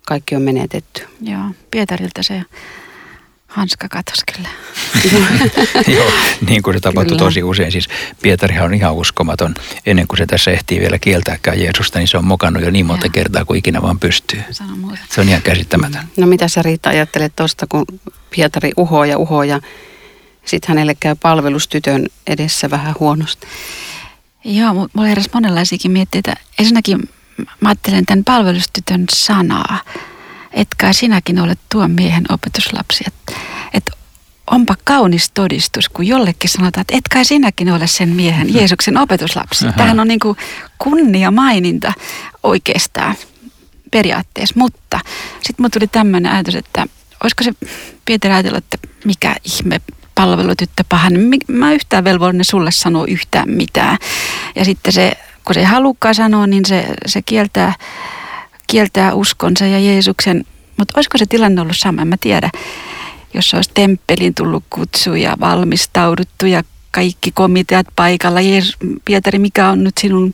kaikki 0.08 0.36
on 0.36 0.42
menetetty. 0.42 1.08
Joo, 1.22 1.44
Pietarilta 1.72 2.24
se 2.24 2.46
hanska 3.52 3.88
katosi 3.90 4.22
kyllä. 4.36 4.50
Joo, 5.98 6.12
niin 6.50 6.62
kuin 6.62 6.74
se 6.74 6.80
tapahtui 6.80 7.18
tosi 7.18 7.44
usein. 7.44 7.72
Siis 7.72 7.90
Pietarihan 8.22 8.66
on 8.66 8.74
ihan 8.74 8.94
uskomaton. 8.94 9.54
Ennen 9.86 10.08
kuin 10.08 10.18
se 10.18 10.26
tässä 10.26 10.52
ehtii 10.52 10.80
vielä 10.80 11.00
kieltääkään 11.00 11.60
Jeesusta, 11.60 12.00
niin 12.00 12.08
se 12.08 12.18
on 12.18 12.26
mokannut 12.26 12.64
jo 12.64 12.72
niin 12.72 12.86
monta 12.86 13.06
ja. 13.06 13.12
kertaa 13.12 13.46
kuin 13.46 13.58
ikinä 13.58 13.82
vaan 13.82 14.00
pystyy. 14.00 14.44
Se 15.10 15.22
on 15.22 15.30
ihan 15.30 15.42
käsittämätön. 15.42 16.02
No 16.18 16.28
mitä 16.28 16.48
sä 16.48 16.62
Riitta 16.62 16.90
ajattelet 16.90 17.36
tuosta, 17.36 17.66
kun 17.70 17.86
Pietari 18.36 18.72
uhoo 18.78 19.04
ja 19.04 19.18
uhoo 19.18 19.44
ja 19.44 19.60
sitten 20.46 20.68
hänelle 20.68 20.96
käy 21.00 21.16
palvelustytön 21.22 22.06
edessä 22.28 22.70
vähän 22.70 22.96
huonosti? 23.00 23.48
Joo, 24.44 24.74
mulla 24.74 25.08
heräsi 25.08 25.30
monenlaisiakin 25.34 25.92
mietteitä. 25.92 26.36
Ensinnäkin 26.60 27.10
mä 27.62 27.70
ajattelen 27.70 28.06
tämän 28.06 28.24
palvelustytön 28.24 29.06
sanaa. 29.14 29.80
Etkä 30.52 30.94
sinäkin 30.94 31.40
ole 31.40 31.58
tuon 31.72 31.92
miehen 31.92 32.24
opetuslapsi. 32.30 33.04
Että 33.08 33.42
et 33.74 33.92
onpa 34.52 34.76
kaunis 34.84 35.32
todistus, 35.34 35.90
kun 35.90 36.08
jollekin 36.08 36.50
sanotaan, 36.50 36.82
että 36.82 36.98
etkä 36.98 37.24
sinäkin 37.24 37.72
ole 37.72 37.88
sen 37.88 38.10
miehen. 38.10 38.54
Jeesuksen 38.58 38.98
opetuslapsi. 38.98 39.66
Aha. 39.66 39.78
Tämähän 39.78 40.00
on 40.00 40.08
niin 40.08 40.20
kuin 40.20 40.38
kunnia 40.78 41.32
maininta 41.32 41.94
oikeastaan 42.44 43.16
periaatteessa. 43.92 44.56
Mutta 44.58 45.00
sitten 45.34 45.56
mulla 45.58 45.70
tuli 45.70 45.88
tämmöinen 45.88 46.32
ajatus, 46.32 46.56
että 46.56 46.88
olisiko 47.24 47.44
se 47.44 47.52
Pietari 48.06 48.34
ajatella, 48.34 48.58
että 48.58 48.78
mikä 49.06 49.36
ihme 49.44 49.82
palvelutyttö 50.16 50.84
pahan. 50.90 51.14
Mä 51.48 51.74
yhtään 51.74 52.04
velvollinen 52.04 52.46
sulle 52.46 52.72
sanoa 52.72 53.06
yhtään 53.08 53.50
mitään. 53.50 53.98
Ja 54.56 54.66
sitten 54.66 54.94
se, 54.94 55.12
kun 55.46 55.54
se 55.54 55.60
ei 55.60 55.66
halukkaan 55.66 56.16
sanoa, 56.16 56.48
niin 56.48 56.66
se, 56.66 56.86
se 57.06 57.22
kieltää, 57.22 57.74
kieltää 58.68 59.14
uskonsa 59.14 59.66
ja 59.66 59.80
Jeesuksen. 59.80 60.46
Mutta 60.78 60.94
olisiko 60.98 61.18
se 61.18 61.26
tilanne 61.26 61.62
ollut 61.62 61.78
sama, 61.78 62.02
en 62.02 62.08
mä 62.08 62.16
tiedä. 62.22 62.50
Jos 63.34 63.54
olisi 63.54 63.72
temppelin 63.74 64.36
tullut 64.36 64.64
kutsu 64.70 65.16
ja 65.16 65.38
valmistauduttu 65.40 66.46
ja 66.46 66.64
kaikki 66.92 67.32
komiteat 67.32 67.88
paikalla. 67.96 68.42
Jeesus, 68.42 68.78
Pietari, 69.06 69.40
mikä 69.40 69.70
on 69.70 69.84
nyt 69.84 69.98
sinun 69.98 70.34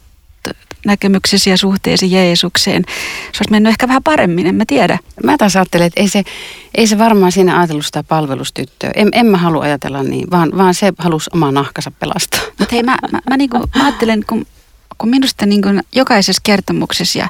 näkemyksesi 0.88 1.50
ja 1.50 1.58
suhteesi 1.58 2.12
Jeesukseen. 2.12 2.84
Se 3.32 3.38
olisi 3.39 3.51
mennyt 3.51 3.70
ehkä 3.70 3.88
vähän 3.88 4.03
paremmin, 4.03 4.48
en 4.48 4.56
mä 4.56 4.63
tiedä. 4.67 5.00
Mä 5.24 5.38
taas 5.38 5.56
ajattelen, 5.56 5.88
että 5.88 6.01
ei 6.01 6.08
se, 6.08 6.24
ei 6.75 6.88
se 6.88 6.98
varmaan 6.98 7.32
siinä 7.32 7.58
ajatellut 7.58 7.86
sitä 7.86 8.03
palvelustyttöä. 8.03 8.91
En, 8.96 9.10
en 9.12 9.25
mä 9.25 9.38
halua 9.38 9.63
ajatella 9.63 10.03
niin, 10.03 10.32
vaan, 10.32 10.51
vaan 10.58 10.74
se 10.74 10.94
halusi 10.98 11.29
omaa 11.34 11.51
nahkansa 11.51 11.91
pelastaa. 11.91 12.41
Mutta 12.60 12.75
hei, 12.75 12.84
mä, 12.84 12.98
mä, 13.12 13.20
mä, 13.29 13.38
niinku, 13.38 13.58
mä 13.58 13.86
ajattelen, 13.86 14.24
kun, 14.29 14.46
kun 14.98 15.10
minusta 15.10 15.46
niinku 15.46 15.70
jokaisessa 15.96 16.41
kertomuksessa 16.46 17.20
ja, 17.20 17.27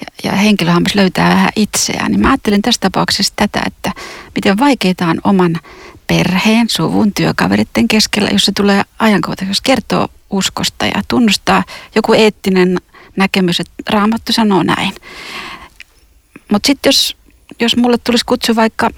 ja, 0.00 0.30
ja 0.30 0.36
henkilöhammas 0.36 0.94
löytää 0.94 1.28
vähän 1.28 1.50
itseään, 1.56 2.10
niin 2.10 2.20
mä 2.20 2.28
ajattelen 2.28 2.62
tässä 2.62 2.80
tapauksessa 2.80 3.32
tätä, 3.36 3.62
että 3.66 3.92
miten 4.34 4.58
vaikeita 4.58 5.06
on 5.06 5.20
oman 5.24 5.60
perheen, 6.06 6.68
suvun, 6.68 7.12
työkaveritten 7.14 7.88
keskellä, 7.88 8.30
jos 8.32 8.44
se 8.44 8.52
tulee 8.56 8.82
ajankohtaisesti, 8.98 9.50
jos 9.50 9.60
kertoo 9.60 10.08
uskosta 10.30 10.86
ja 10.86 11.02
tunnustaa 11.08 11.64
joku 11.94 12.12
eettinen 12.12 12.80
näkemys, 13.16 13.60
että 13.60 13.72
raamattu 13.90 14.32
sanoo 14.32 14.62
näin. 14.62 14.92
Mutta 16.52 16.66
sitten 16.66 16.88
jos, 16.88 17.16
jos 17.60 17.76
mulle 17.76 17.98
tulisi 17.98 18.24
kutsu 18.24 18.56
vaikka 18.56 18.90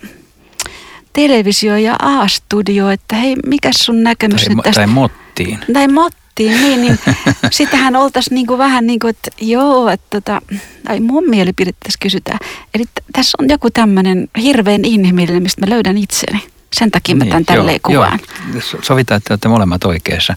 televisio 1.12 1.76
ja 1.76 1.96
A-studio, 2.02 2.90
että 2.90 3.16
hei, 3.16 3.36
mikä 3.46 3.70
sun 3.78 4.02
näkemys 4.02 4.44
tai, 4.44 4.54
nyt 4.54 4.64
tästä? 4.64 4.80
Tai 4.80 4.86
mottiin. 4.86 5.58
Tai 5.72 5.88
mottiin, 5.88 6.60
niin, 6.60 6.80
niin 6.80 6.98
sitähän 7.50 7.96
oltaisiin 7.96 8.34
niinku 8.34 8.58
vähän 8.58 8.86
niin 8.86 8.98
kuin, 8.98 9.10
että 9.10 9.30
joo, 9.40 9.88
että 9.88 10.06
tota, 10.10 10.42
tai 10.84 11.00
mun 11.00 11.24
mielipide 11.30 11.70
tässä 11.82 11.98
kysytään. 12.02 12.38
Eli 12.74 12.84
t- 12.84 13.04
tässä 13.12 13.38
on 13.40 13.48
joku 13.48 13.70
tämmöinen 13.70 14.28
hirveän 14.42 14.84
inhimillinen, 14.84 15.42
mistä 15.42 15.66
mä 15.66 15.70
löydän 15.70 15.98
itseni. 15.98 16.42
Sen 16.72 16.90
takia 16.90 17.16
mä 17.16 17.24
tämän 17.24 17.36
niin, 17.36 17.46
tälleen 17.46 17.80
joo, 17.88 18.02
kuvaan. 18.02 18.20
Joo. 18.52 18.62
Sovitaan, 18.82 19.18
että 19.18 19.32
olette 19.34 19.48
molemmat 19.48 19.84
oikeassa 19.84 20.36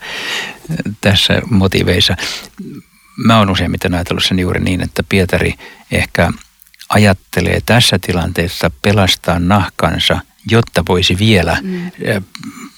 tässä 1.02 1.42
motiveissa. 1.50 2.16
Mä 3.26 3.40
oon 3.40 3.50
useimmiten 3.50 3.94
ajatellut 3.94 4.24
sen 4.24 4.40
juuri 4.40 4.60
niin, 4.60 4.82
että 4.82 5.04
Pietari 5.10 5.54
ehkä 5.92 6.32
ajattelee 6.90 7.62
tässä 7.66 8.00
tilanteessa 8.02 8.72
pelastaa 8.82 9.40
nahkansa, 9.40 10.20
jotta 10.52 10.84
voisi 10.88 11.18
vielä 11.18 11.58
mm. 11.62 11.92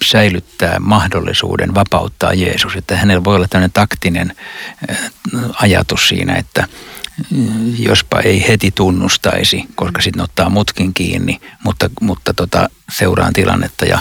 säilyttää 0.05 0.79
mahdollisuuden 0.79 1.75
vapauttaa 1.75 2.33
Jeesus. 2.33 2.75
Että 2.75 2.97
hänellä 2.97 3.23
voi 3.23 3.35
olla 3.35 3.47
tämmöinen 3.47 3.71
taktinen 3.71 4.35
ajatus 5.53 6.07
siinä, 6.07 6.35
että 6.35 6.67
jospa 7.77 8.19
ei 8.19 8.47
heti 8.47 8.71
tunnustaisi, 8.71 9.65
koska 9.75 10.01
sitten 10.01 10.23
ottaa 10.23 10.49
mutkin 10.49 10.93
kiinni, 10.93 11.41
mutta, 11.63 11.89
mutta 12.01 12.33
tota, 12.33 12.69
seuraan 12.97 13.33
tilannetta 13.33 13.85
ja 13.85 13.99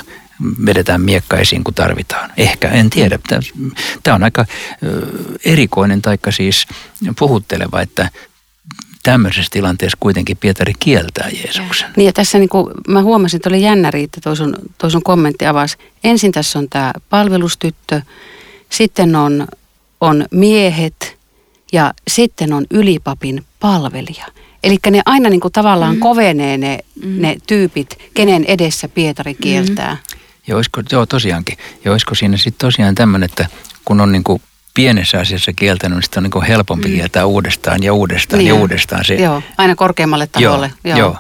vedetään 0.66 1.00
miekka 1.00 1.36
esiin, 1.36 1.64
kun 1.64 1.74
tarvitaan. 1.74 2.32
Ehkä, 2.36 2.68
en 2.68 2.90
tiedä. 2.90 3.18
Tämä 4.02 4.14
on 4.14 4.22
aika 4.24 4.46
erikoinen 5.44 6.02
taikka 6.02 6.30
siis 6.30 6.66
puhutteleva, 7.18 7.80
että 7.80 8.10
tämmöisessä 9.02 9.50
tilanteessa 9.52 9.98
kuitenkin 10.00 10.36
Pietari 10.36 10.72
kieltää 10.78 11.28
Jeesuksen. 11.28 11.90
Niin 11.96 12.06
ja 12.06 12.12
tässä 12.12 12.38
niin 12.38 12.48
kuin 12.48 12.74
mä 12.88 13.02
huomasin, 13.02 13.38
että 13.38 13.48
oli 13.48 13.62
jännä 13.62 13.90
riitti, 13.90 14.20
toi 14.20 14.36
sun, 14.36 14.56
toi 14.78 14.90
sun 14.90 15.02
kommentti 15.02 15.46
avasi. 15.46 15.76
Ensin 16.04 16.32
tässä 16.32 16.58
on 16.58 16.68
tämä 16.70 16.92
palvelustyttö, 17.10 18.02
sitten 18.70 19.16
on, 19.16 19.46
on 20.00 20.26
miehet 20.30 21.16
ja 21.72 21.94
sitten 22.08 22.52
on 22.52 22.66
ylipapin 22.70 23.44
palvelija. 23.60 24.26
Eli 24.64 24.76
ne 24.90 25.02
aina 25.06 25.30
niin 25.30 25.40
kuin 25.40 25.52
tavallaan 25.52 25.94
mm. 25.94 26.00
kovenee 26.00 26.58
ne, 26.58 26.78
mm. 27.04 27.22
ne 27.22 27.36
tyypit, 27.46 27.98
kenen 28.14 28.44
edessä 28.44 28.88
Pietari 28.88 29.34
kieltää. 29.34 29.94
Mm. 29.94 30.19
Ja 30.46 30.56
olisiko, 30.56 30.82
joo 30.92 31.06
tosiaankin, 31.06 31.58
ja 31.84 31.92
olisiko 31.92 32.14
siinä 32.14 32.36
sitten 32.36 32.66
tosiaan 32.66 32.94
tämmöinen, 32.94 33.28
että 33.30 33.46
kun 33.84 34.00
on 34.00 34.12
niin 34.12 34.24
kuin 34.24 34.42
pienessä 34.74 35.20
asiassa 35.20 35.52
kieltänyt, 35.52 35.96
niin 35.96 36.02
sitten 36.02 36.24
on 36.24 36.30
niin 36.34 36.48
helpompi 36.48 36.88
mm. 36.88 36.94
kieltää 36.94 37.26
uudestaan 37.26 37.82
ja 37.82 37.92
uudestaan 37.92 38.38
niin 38.38 38.48
ja 38.48 38.54
uudestaan. 38.54 39.04
Se, 39.04 39.14
joo, 39.14 39.42
aina 39.58 39.76
korkeammalle 39.76 40.26
taholle. 40.26 40.72
Joo, 40.84 40.98
joo. 40.98 41.08
joo. 41.08 41.16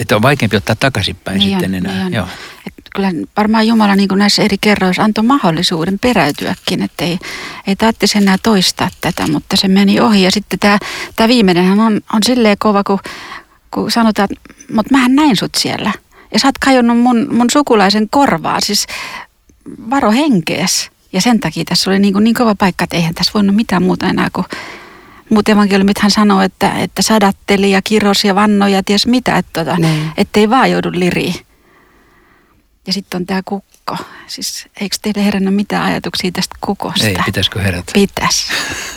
Että 0.00 0.16
on 0.16 0.22
vaikeampi 0.22 0.56
ottaa 0.56 0.76
takaisinpäin 0.76 1.38
niin 1.38 1.50
sitten 1.50 1.70
on, 1.70 1.74
enää. 1.74 2.04
Niin 2.04 2.14
joo. 2.14 2.26
Et 2.66 2.74
kyllä 2.94 3.10
varmaan 3.36 3.66
Jumala 3.66 3.96
niin 3.96 4.08
kuin 4.08 4.18
näissä 4.18 4.42
eri 4.42 4.56
kerroissa 4.60 5.02
antoi 5.02 5.24
mahdollisuuden 5.24 5.98
peräytyäkin, 5.98 6.82
että 6.82 7.04
ei, 7.04 7.18
ei 7.66 7.76
tarvitsisi 7.76 8.18
enää 8.18 8.36
toistaa 8.42 8.88
tätä, 9.00 9.26
mutta 9.26 9.56
se 9.56 9.68
meni 9.68 10.00
ohi. 10.00 10.22
Ja 10.22 10.30
sitten 10.30 10.58
tämä, 10.58 10.78
tämä 11.16 11.28
viimeinenhän 11.28 11.80
on, 11.80 12.00
on 12.12 12.20
silleen 12.26 12.56
kova, 12.58 12.84
kun, 12.84 12.98
kun 13.70 13.90
sanotaan, 13.90 14.28
että 14.30 14.54
mutta 14.74 14.94
mähän 14.94 15.14
näin 15.14 15.36
sut 15.36 15.54
siellä. 15.54 15.92
Ja 16.32 16.38
sä 16.38 16.48
oot 16.48 16.58
kajonnut 16.58 16.98
mun, 16.98 17.28
mun 17.30 17.46
sukulaisen 17.52 18.08
korvaa, 18.10 18.60
siis 18.60 18.86
varo 19.90 20.10
henkees. 20.10 20.90
Ja 21.12 21.20
sen 21.20 21.40
takia 21.40 21.64
tässä 21.64 21.90
oli 21.90 21.98
niin, 21.98 22.12
kuin 22.12 22.24
niin 22.24 22.34
kova 22.34 22.54
paikka, 22.54 22.84
että 22.84 22.96
eihän 22.96 23.14
tässä 23.14 23.32
voinut 23.34 23.56
mitään 23.56 23.82
muuta 23.82 24.06
enää 24.06 24.28
kuin 24.32 24.46
muut 25.30 25.48
evankeliumit 25.48 25.98
hän 25.98 26.10
sanoi, 26.10 26.44
että, 26.44 26.72
että 26.72 27.02
sadatteli 27.02 27.70
ja 27.70 27.82
kirosi 27.82 28.28
ja 28.28 28.34
vannoi 28.34 28.72
ja 28.72 28.82
ties 28.82 29.06
mitä, 29.06 29.36
että 29.36 29.64
tota, 29.64 29.76
niin. 29.76 30.12
ettei 30.16 30.50
vaan 30.50 30.70
joudu 30.70 30.90
liriin. 30.92 31.34
Ja 32.86 32.92
sitten 32.92 33.20
on 33.20 33.26
tämä 33.26 33.42
kukko. 33.44 33.96
Siis 34.26 34.68
eikö 34.80 34.96
teille 35.02 35.24
herännyt 35.24 35.54
mitään 35.54 35.84
ajatuksia 35.84 36.30
tästä 36.32 36.56
kukosta? 36.60 37.06
Ei, 37.06 37.16
pitäisikö 37.24 37.60
herätä? 37.60 37.92
Pitäisi. 37.94 38.46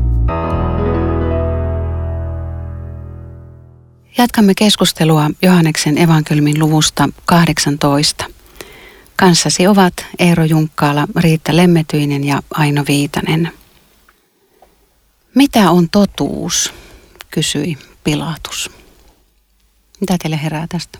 Jatkamme 4.20 4.52
keskustelua 4.54 5.30
Johanneksen 5.42 5.98
evankeliumin 5.98 6.58
luvusta 6.58 7.08
18. 7.24 8.24
Kanssasi 9.16 9.66
ovat 9.66 9.94
Eero 10.18 10.44
Junkkaala, 10.44 11.06
Riitta 11.16 11.56
Lemmetyinen 11.56 12.24
ja 12.24 12.42
Aino 12.50 12.84
Viitanen. 12.88 13.52
Mitä 15.34 15.70
on 15.70 15.90
totuus, 15.90 16.74
kysyi 17.30 17.78
Pilatus. 18.04 18.70
Mitä 20.00 20.16
teille 20.22 20.42
herää 20.42 20.66
tästä? 20.68 20.98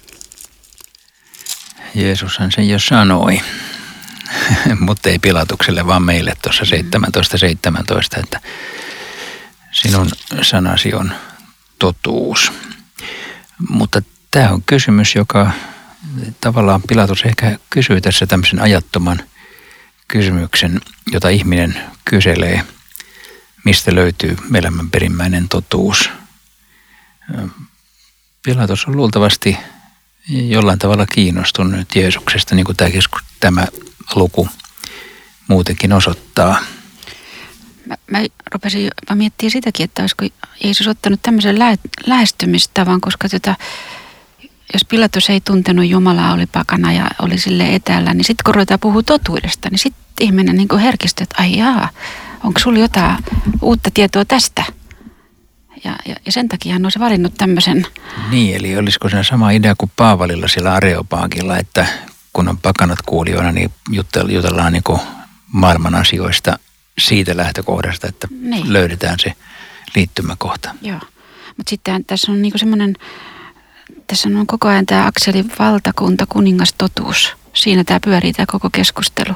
Jeesushan 1.94 2.52
sen 2.52 2.68
jo 2.68 2.78
sanoi, 2.78 3.40
mutta 4.86 5.08
ei 5.08 5.18
Pilatukselle, 5.18 5.86
vaan 5.86 6.02
meille 6.02 6.32
tuossa 6.42 6.64
17.17, 6.64 7.38
17, 7.38 8.20
että 8.20 8.40
sinun 9.72 10.10
sanasi 10.42 10.94
on 10.94 11.14
totuus. 11.78 12.52
Mutta 13.68 14.02
Tämä 14.30 14.50
on 14.50 14.62
kysymys, 14.62 15.14
joka 15.14 15.50
tavallaan 16.40 16.82
Pilatus 16.88 17.22
ehkä 17.22 17.58
kysyy 17.70 18.00
tässä 18.00 18.26
tämmöisen 18.26 18.60
ajattoman 18.60 19.20
kysymyksen, 20.08 20.80
jota 21.12 21.28
ihminen 21.28 21.80
kyselee, 22.04 22.64
mistä 23.64 23.94
löytyy 23.94 24.36
elämän 24.54 24.90
perimmäinen 24.90 25.48
totuus. 25.48 26.10
Pilatus 28.42 28.86
on 28.86 28.96
luultavasti 28.96 29.56
jollain 30.28 30.78
tavalla 30.78 31.06
kiinnostunut 31.06 31.94
Jeesuksesta, 31.94 32.54
niin 32.54 32.66
kuin 32.66 32.76
tämä, 32.76 32.90
tämä 33.40 33.66
luku 34.14 34.48
muutenkin 35.48 35.92
osoittaa. 35.92 36.58
Mä, 37.90 37.96
mä 38.10 38.26
rupesin 38.52 38.84
jopa 38.84 39.14
miettimään 39.14 39.50
sitäkin, 39.50 39.84
että 39.84 40.02
olisiko 40.02 40.24
Jeesus 40.64 40.88
ottanut 40.88 41.22
tämmöisen 41.22 41.58
lä- 41.58 41.76
lähestymistavan, 42.06 43.00
koska 43.00 43.28
tota, 43.28 43.54
jos 44.72 44.84
Pilatus 44.84 45.30
ei 45.30 45.40
tuntenut 45.40 45.86
Jumalaa, 45.86 46.32
oli 46.32 46.46
pakana 46.46 46.92
ja 46.92 47.10
oli 47.22 47.38
sille 47.38 47.74
etäällä, 47.74 48.14
niin 48.14 48.24
sitten 48.24 48.44
kun 48.44 48.54
ruvetaan 48.54 48.80
puhua 48.80 49.02
totuudesta, 49.02 49.68
niin 49.70 49.78
sitten 49.78 50.04
ihminen 50.20 50.56
niin 50.56 50.78
herkistyy, 50.78 51.22
että 51.22 51.42
ai 51.42 51.58
jaa, 51.58 51.88
onko 52.44 52.60
sulla 52.60 52.78
jotain 52.78 53.16
uutta 53.62 53.90
tietoa 53.94 54.24
tästä? 54.24 54.64
Ja, 55.84 55.96
ja, 56.06 56.16
ja 56.26 56.32
sen 56.32 56.48
takia 56.48 56.72
hän 56.72 56.86
olisi 56.86 56.98
valinnut 56.98 57.34
tämmöisen. 57.38 57.86
Niin, 58.30 58.56
eli 58.56 58.76
olisiko 58.76 59.08
se 59.08 59.24
sama 59.24 59.50
idea 59.50 59.74
kuin 59.78 59.92
Paavalilla 59.96 60.48
siellä 60.48 60.72
Areopaakilla, 60.72 61.58
että 61.58 61.86
kun 62.32 62.48
on 62.48 62.58
pakanat 62.58 62.98
kuulijoina, 63.06 63.52
niin 63.52 63.70
jutellaan 64.28 64.72
niin 64.72 65.00
maailman 65.52 65.94
asioista 65.94 66.58
siitä 67.00 67.36
lähtökohdasta, 67.36 68.08
että 68.08 68.28
niin. 68.40 68.72
löydetään 68.72 69.18
se 69.18 69.32
liittymäkohta. 69.94 70.74
Joo, 70.82 71.00
mutta 71.56 71.70
sitten 71.70 72.04
tässä 72.04 72.32
on 72.32 72.42
niin 72.42 72.52
semmoinen, 72.56 72.96
tässä 74.06 74.28
on 74.28 74.46
koko 74.46 74.68
ajan 74.68 74.86
tämä 74.86 75.06
akseli 75.06 75.44
valtakunta, 75.58 76.26
kuningas, 76.28 76.74
totuus. 76.78 77.32
Siinä 77.54 77.84
tämä 77.84 78.00
pyörii 78.04 78.32
tämä 78.32 78.46
koko 78.46 78.70
keskustelu. 78.72 79.34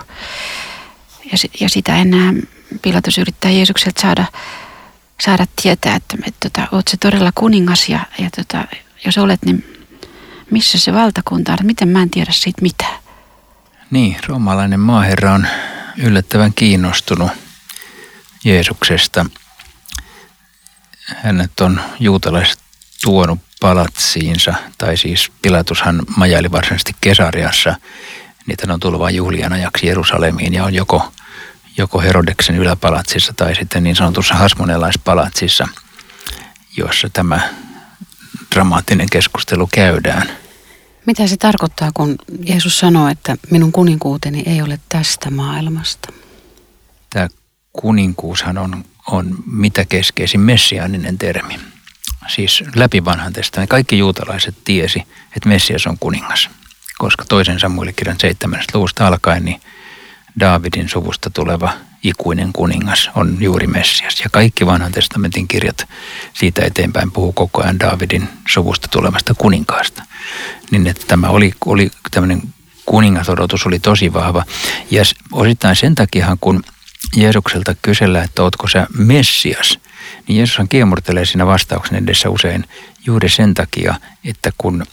Ja, 1.24 1.38
ja 1.60 1.68
sitä 1.68 1.96
enää 1.96 2.32
Pilatus 2.82 3.18
yrittää 3.18 3.50
Jeesukselta 3.50 4.00
saada 4.00 4.24
saada 5.20 5.46
tietää, 5.62 5.96
että, 5.96 6.16
että, 6.26 6.48
että 6.48 6.68
oot 6.72 6.88
se 6.88 6.96
todella 6.96 7.30
kuningas 7.34 7.88
ja, 7.88 8.00
ja 8.18 8.30
tota, 8.36 8.64
jos 9.04 9.18
olet, 9.18 9.44
niin 9.44 9.86
missä 10.50 10.78
se 10.78 10.92
valtakunta 10.92 11.52
on, 11.52 11.58
miten 11.62 11.88
mä 11.88 12.02
en 12.02 12.10
tiedä 12.10 12.32
siitä 12.32 12.62
mitään. 12.62 12.98
Niin, 13.90 14.16
roomalainen 14.28 14.80
maaherra 14.80 15.32
on 15.32 15.46
yllättävän 15.96 16.54
kiinnostunut 16.54 17.30
Jeesuksesta. 18.44 19.26
Hänet 21.16 21.60
on 21.60 21.80
juutalaiset 22.00 22.58
tuonut 23.02 23.38
palatsiinsa, 23.60 24.54
tai 24.78 24.96
siis 24.96 25.32
Pilatushan 25.42 26.02
majaili 26.16 26.52
varsinaisesti 26.52 26.92
Kesariassa. 27.00 27.76
Niitä 28.46 28.72
on 28.72 28.80
tullut 28.80 29.00
vain 29.00 29.16
juhlien 29.16 29.52
ajaksi 29.52 29.86
Jerusalemiin 29.86 30.54
ja 30.54 30.64
on 30.64 30.74
joko 30.74 31.12
joko 31.76 32.00
Herodeksen 32.00 32.56
yläpalatsissa 32.56 33.32
tai 33.36 33.54
sitten 33.54 33.82
niin 33.82 33.96
sanotussa 33.96 34.34
hasmonelaispalatsissa, 34.34 35.68
jossa 36.76 37.08
tämä 37.12 37.40
dramaattinen 38.54 39.10
keskustelu 39.10 39.66
käydään. 39.66 40.30
Mitä 41.06 41.26
se 41.26 41.36
tarkoittaa, 41.36 41.90
kun 41.94 42.16
Jeesus 42.42 42.78
sanoo, 42.78 43.08
että 43.08 43.36
minun 43.50 43.72
kuninkuuteni 43.72 44.42
ei 44.46 44.62
ole 44.62 44.80
tästä 44.88 45.30
maailmasta? 45.30 46.12
Kuninkuushan 47.74 48.58
on, 48.58 48.84
on 49.06 49.34
mitä 49.46 49.84
keskeisin 49.84 50.40
messiaaninen 50.40 51.18
termi. 51.18 51.60
Siis 52.28 52.64
läpi 52.74 53.04
vanhan 53.04 53.32
testamentin 53.32 53.68
kaikki 53.68 53.98
juutalaiset 53.98 54.54
tiesi, 54.64 55.02
että 55.36 55.48
Messias 55.48 55.86
on 55.86 55.98
kuningas. 55.98 56.50
Koska 56.98 57.24
toisen 57.24 57.60
Samuelin 57.60 57.94
kirjan 57.94 58.20
7. 58.20 58.60
luvusta 58.74 59.06
alkaen, 59.06 59.44
niin– 59.44 59.60
Daavidin 60.40 60.88
suvusta 60.88 61.30
tuleva 61.30 61.72
ikuinen 62.02 62.52
kuningas 62.52 63.10
on 63.14 63.36
juuri 63.40 63.66
Messias. 63.66 64.20
Ja 64.20 64.30
kaikki 64.32 64.66
vanhan 64.66 64.92
testamentin 64.92 65.48
kirjat 65.48 65.88
siitä 66.32 66.64
eteenpäin 66.64 67.10
puhuu 67.10 67.32
koko 67.32 67.62
ajan 67.62 67.80
Daavidin 67.80 68.28
suvusta 68.48 68.88
tulevasta 68.88 69.34
kuninkaasta. 69.34 70.02
Niin 70.70 70.86
että 70.86 71.04
tämä 71.06 71.28
oli, 71.28 71.52
oli 71.66 71.90
tämmöinen 72.10 72.42
kuningasodotus 72.86 73.66
oli 73.66 73.78
tosi 73.78 74.12
vahva. 74.12 74.44
Ja 74.90 75.02
osittain 75.32 75.76
sen 75.76 75.94
takiahan, 75.94 76.38
kun 76.40 76.64
Jeesukselta 77.16 77.74
kysellään, 77.82 78.24
että 78.24 78.42
ootko 78.42 78.68
sä 78.68 78.86
Messias, 78.98 79.78
niin 80.28 80.36
Jeesushan 80.36 80.68
kiemurtelee 80.68 81.24
siinä 81.24 81.46
vastauksen 81.46 82.04
edessä 82.04 82.30
usein 82.30 82.64
juuri 83.06 83.28
sen 83.28 83.54
takia, 83.54 83.94
että 84.24 84.52
kun 84.58 84.86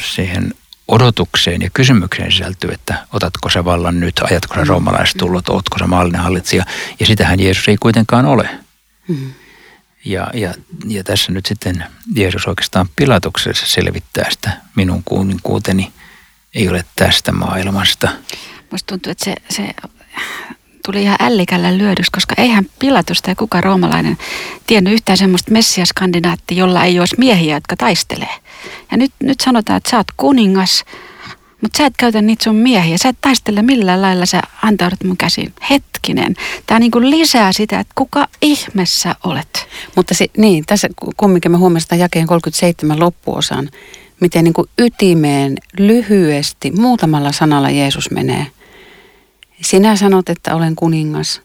siihen 0.00 0.54
odotukseen 0.88 1.62
ja 1.62 1.70
kysymykseen 1.74 2.32
sisältyy, 2.32 2.70
että 2.70 3.06
otatko 3.12 3.50
sä 3.50 3.64
vallan 3.64 4.00
nyt, 4.00 4.18
ajatko 4.18 4.54
sä 4.54 4.60
mm. 4.60 4.68
roomalaiset 4.68 5.16
tullot, 5.16 5.48
ootko 5.48 5.78
sä 5.78 5.86
maallinen 5.86 6.20
hallitsija. 6.20 6.64
Ja 7.00 7.06
sitähän 7.06 7.40
Jeesus 7.40 7.68
ei 7.68 7.76
kuitenkaan 7.76 8.26
ole. 8.26 8.48
Mm. 9.08 9.32
Ja, 10.04 10.30
ja, 10.34 10.54
ja 10.88 11.04
tässä 11.04 11.32
nyt 11.32 11.46
sitten 11.46 11.84
Jeesus 12.14 12.46
oikeastaan 12.46 12.88
pilatuksessa 12.96 13.66
selvittää 13.66 14.30
sitä 14.30 14.50
minun 14.76 15.02
kuninkuuteni 15.04 15.92
ei 16.54 16.68
ole 16.68 16.84
tästä 16.96 17.32
maailmasta. 17.32 18.08
Musta 18.70 18.86
tuntuu, 18.86 19.12
että 19.12 19.24
se, 19.24 19.34
se 19.50 19.74
tuli 20.92 21.02
ihan 21.02 21.16
ällikällä 21.20 21.78
lyödyksi, 21.78 22.10
koska 22.10 22.34
eihän 22.38 22.66
Pilatus 22.78 23.22
tai 23.22 23.34
kuka 23.34 23.60
roomalainen 23.60 24.18
tiennyt 24.66 24.92
yhtään 24.92 25.18
semmoista 25.18 25.52
messiaskandidaattia, 25.52 26.58
jolla 26.58 26.84
ei 26.84 27.00
olisi 27.00 27.14
miehiä, 27.18 27.56
jotka 27.56 27.76
taistelee. 27.76 28.34
Ja 28.90 28.96
nyt, 28.96 29.12
nyt 29.22 29.40
sanotaan, 29.40 29.76
että 29.76 29.90
sä 29.90 29.96
oot 29.96 30.06
kuningas, 30.16 30.84
mutta 31.62 31.78
sä 31.78 31.86
et 31.86 31.94
käytä 31.98 32.22
niitä 32.22 32.44
sun 32.44 32.56
miehiä. 32.56 32.98
Sä 32.98 33.08
et 33.08 33.16
taistele 33.20 33.62
millään 33.62 34.02
lailla, 34.02 34.26
sä 34.26 34.40
antaudut 34.62 35.04
mun 35.04 35.16
käsiin. 35.16 35.52
Hetkinen. 35.70 36.34
Tämä 36.66 36.78
niinku 36.78 37.00
lisää 37.00 37.52
sitä, 37.52 37.80
että 37.80 37.92
kuka 37.94 38.28
ihmeessä 38.42 39.14
olet. 39.24 39.68
Mutta 39.96 40.14
se, 40.14 40.26
niin, 40.36 40.64
tässä 40.66 40.88
kumminkin 41.16 41.50
me 41.50 41.56
huomasimme 41.58 42.02
jakeen 42.02 42.26
37 42.26 43.00
loppuosan, 43.00 43.70
miten 44.20 44.44
niin 44.44 44.54
kuin 44.54 44.68
ytimeen 44.78 45.56
lyhyesti, 45.78 46.70
muutamalla 46.70 47.32
sanalla 47.32 47.70
Jeesus 47.70 48.10
menee. 48.10 48.46
Sinä 49.62 49.96
sanot, 49.96 50.28
että 50.28 50.54
olen 50.54 50.76
kuningas. 50.76 51.40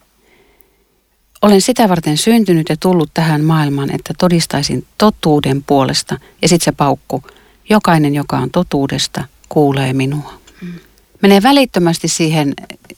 Olen 1.42 1.62
sitä 1.62 1.90
varten 1.90 2.18
syntynyt 2.18 2.70
ja 2.70 2.78
tullut 2.78 3.10
tähän 3.14 3.44
maailmaan, 3.44 3.96
että 3.96 4.14
todistaisin 4.18 4.86
totuuden 4.98 5.64
puolesta. 5.64 6.20
Ja 6.42 6.48
sitten 6.48 6.66
se 6.66 6.72
paukku. 6.72 7.24
Jokainen, 7.70 8.16
joka 8.16 8.38
on 8.38 8.52
totuudesta, 8.52 9.24
kuulee 9.50 9.94
minua. 9.94 10.34
Mm. 10.62 10.74
Menee 11.22 11.44
välittömästi 11.44 12.08
siihen, 12.08 12.54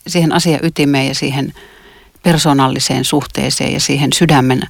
siihen 0.08 0.32
asian 0.32 0.60
ytimeen 0.64 1.08
ja 1.08 1.16
siihen 1.16 1.54
persoonalliseen 2.24 3.06
suhteeseen 3.06 3.74
ja 3.74 3.80
siihen 3.80 4.14
sydämen, 4.14 4.62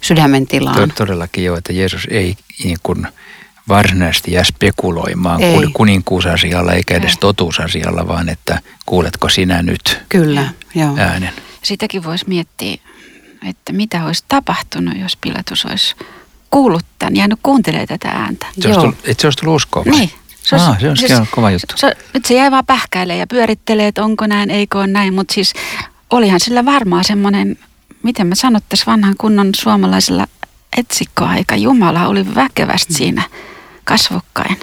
sydämen 0.00 0.46
tilaan. 0.46 0.92
Todellakin 0.96 1.44
jo, 1.44 1.56
että 1.56 1.72
Jeesus 1.72 2.06
ei 2.10 2.36
niin 2.64 2.78
kuin 2.82 3.06
varsinaisesti 3.68 4.32
jää 4.32 4.44
spekuloimaan 4.44 5.42
ei. 5.42 5.70
kuninkuusasialla 5.72 6.72
eikä 6.72 6.94
edes 6.94 7.10
ei. 7.10 7.16
totuusasialla, 7.20 8.08
vaan 8.08 8.28
että 8.28 8.60
kuuletko 8.86 9.28
sinä 9.28 9.62
nyt 9.62 10.00
Kyllä, 10.08 10.44
joo. 10.74 10.96
äänen. 10.98 11.32
Sitäkin 11.62 12.04
voisi 12.04 12.24
miettiä, 12.28 12.76
että 13.48 13.72
mitä 13.72 14.04
olisi 14.04 14.24
tapahtunut, 14.28 14.98
jos 14.98 15.16
Pilatus 15.16 15.64
olisi 15.64 15.94
kuullut 16.50 16.84
tämän, 16.98 17.16
jäänyt 17.16 17.38
kuuntelemaan 17.42 17.88
tätä 17.88 18.08
ääntä. 18.08 18.46
Se 18.60 18.68
olisi 18.68 18.80
tullut, 18.80 18.96
et 19.04 19.20
se 19.20 19.26
olisi 19.26 19.38
tullut 19.38 19.56
uskoa 19.56 19.84
vai? 19.84 19.98
Niin. 19.98 20.10
Se 20.42 20.54
olisi, 20.54 20.68
Aa, 20.68 20.76
se 20.80 20.88
olisi 20.88 21.08
siis, 21.08 21.28
kova 21.30 21.50
juttu. 21.50 21.74
Se, 21.76 21.96
nyt 22.14 22.24
se 22.24 22.34
jäi 22.34 22.50
vaan 22.50 22.66
pähkäilee 22.66 23.16
ja 23.16 23.26
pyörittelee, 23.26 23.86
että 23.86 24.04
onko 24.04 24.26
näin, 24.26 24.50
eikö 24.50 24.78
ole 24.78 24.86
näin, 24.86 25.14
mutta 25.14 25.34
siis 25.34 25.52
olihan 26.10 26.40
sillä 26.40 26.64
varmaan 26.64 27.04
semmoinen, 27.04 27.58
miten 28.02 28.26
me 28.26 28.34
sanottaisiin 28.34 28.86
vanhan 28.86 29.14
kunnon 29.18 29.50
suomalaisella 29.56 30.26
etsikkoaika. 30.76 31.56
Jumala 31.56 32.08
oli 32.08 32.34
väkevästi 32.34 33.12
mm. 33.12 33.22
Kasvokkain. 33.88 34.56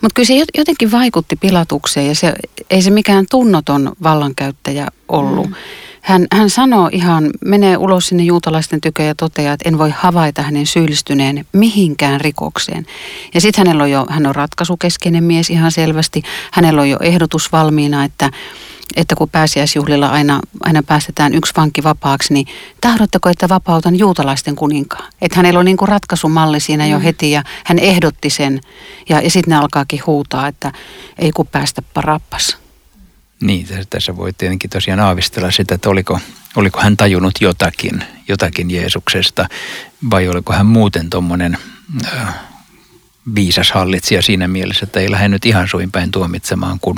Mutta 0.00 0.14
kyllä 0.14 0.26
se 0.26 0.44
jotenkin 0.58 0.92
vaikutti 0.92 1.36
pilatukseen 1.36 2.08
ja 2.08 2.14
se, 2.14 2.34
ei 2.70 2.82
se 2.82 2.90
mikään 2.90 3.26
tunnoton 3.30 3.92
vallankäyttäjä 4.02 4.88
ollut. 5.08 5.46
Mm. 5.46 5.54
Hän, 6.00 6.26
hän 6.32 6.50
sanoo 6.50 6.88
ihan, 6.92 7.30
menee 7.44 7.76
ulos 7.76 8.06
sinne 8.06 8.24
juutalaisten 8.24 8.80
tykö 8.80 9.02
ja 9.02 9.14
toteaa, 9.14 9.54
että 9.54 9.68
en 9.68 9.78
voi 9.78 9.90
havaita 9.96 10.42
hänen 10.42 10.66
syyllistyneen 10.66 11.46
mihinkään 11.52 12.20
rikokseen. 12.20 12.86
Ja 13.34 13.40
sitten 13.40 13.66
hänellä 13.66 13.82
on 13.82 13.90
jo, 13.90 14.06
hän 14.10 14.26
on 14.26 14.34
ratkaisukeskeinen 14.34 15.24
mies 15.24 15.50
ihan 15.50 15.72
selvästi. 15.72 16.22
Hänellä 16.52 16.80
on 16.80 16.90
jo 16.90 16.96
ehdotus 17.00 17.52
valmiina, 17.52 18.04
että 18.04 18.30
että 18.96 19.14
kun 19.14 19.30
pääsiäisjuhlilla 19.30 20.08
aina, 20.08 20.40
aina 20.60 20.82
päästetään 20.82 21.34
yksi 21.34 21.52
vanki 21.56 21.82
vapaaksi, 21.82 22.34
niin 22.34 22.46
tahdotteko, 22.80 23.28
että 23.28 23.48
vapautan 23.48 23.98
juutalaisten 23.98 24.56
kuninkaan? 24.56 25.12
Että 25.20 25.36
hänellä 25.36 25.58
on 25.60 25.64
niin 25.64 25.76
kuin 25.76 25.88
ratkaisumalli 25.88 26.60
siinä 26.60 26.86
jo 26.86 26.98
mm. 26.98 27.02
heti 27.02 27.30
ja 27.30 27.44
hän 27.64 27.78
ehdotti 27.78 28.30
sen. 28.30 28.60
Ja, 29.08 29.20
ja 29.20 29.30
sitten 29.30 29.50
ne 29.50 29.56
alkaakin 29.56 30.00
huutaa, 30.06 30.48
että 30.48 30.72
ei 31.18 31.30
kun 31.30 31.46
päästä 31.46 31.82
parappas. 31.94 32.58
Niin, 33.40 33.66
tässä 33.90 34.16
voi 34.16 34.32
tietenkin 34.32 34.70
tosiaan 34.70 35.00
aavistella 35.00 35.50
sitä, 35.50 35.74
että 35.74 35.90
oliko, 35.90 36.20
oliko 36.56 36.80
hän 36.80 36.96
tajunnut 36.96 37.34
jotakin, 37.40 38.04
jotakin 38.28 38.70
Jeesuksesta 38.70 39.48
vai 40.10 40.28
oliko 40.28 40.52
hän 40.52 40.66
muuten 40.66 41.10
tuommoinen 41.10 41.58
äh, 42.06 42.34
viisas 43.34 43.72
hallitsija 43.72 44.22
siinä 44.22 44.48
mielessä, 44.48 44.84
että 44.84 45.00
ei 45.00 45.10
lähde 45.10 45.28
nyt 45.28 45.46
ihan 45.46 45.68
suin 45.68 45.90
päin 45.90 46.10
tuomitsemaan, 46.10 46.80
kun, 46.80 46.96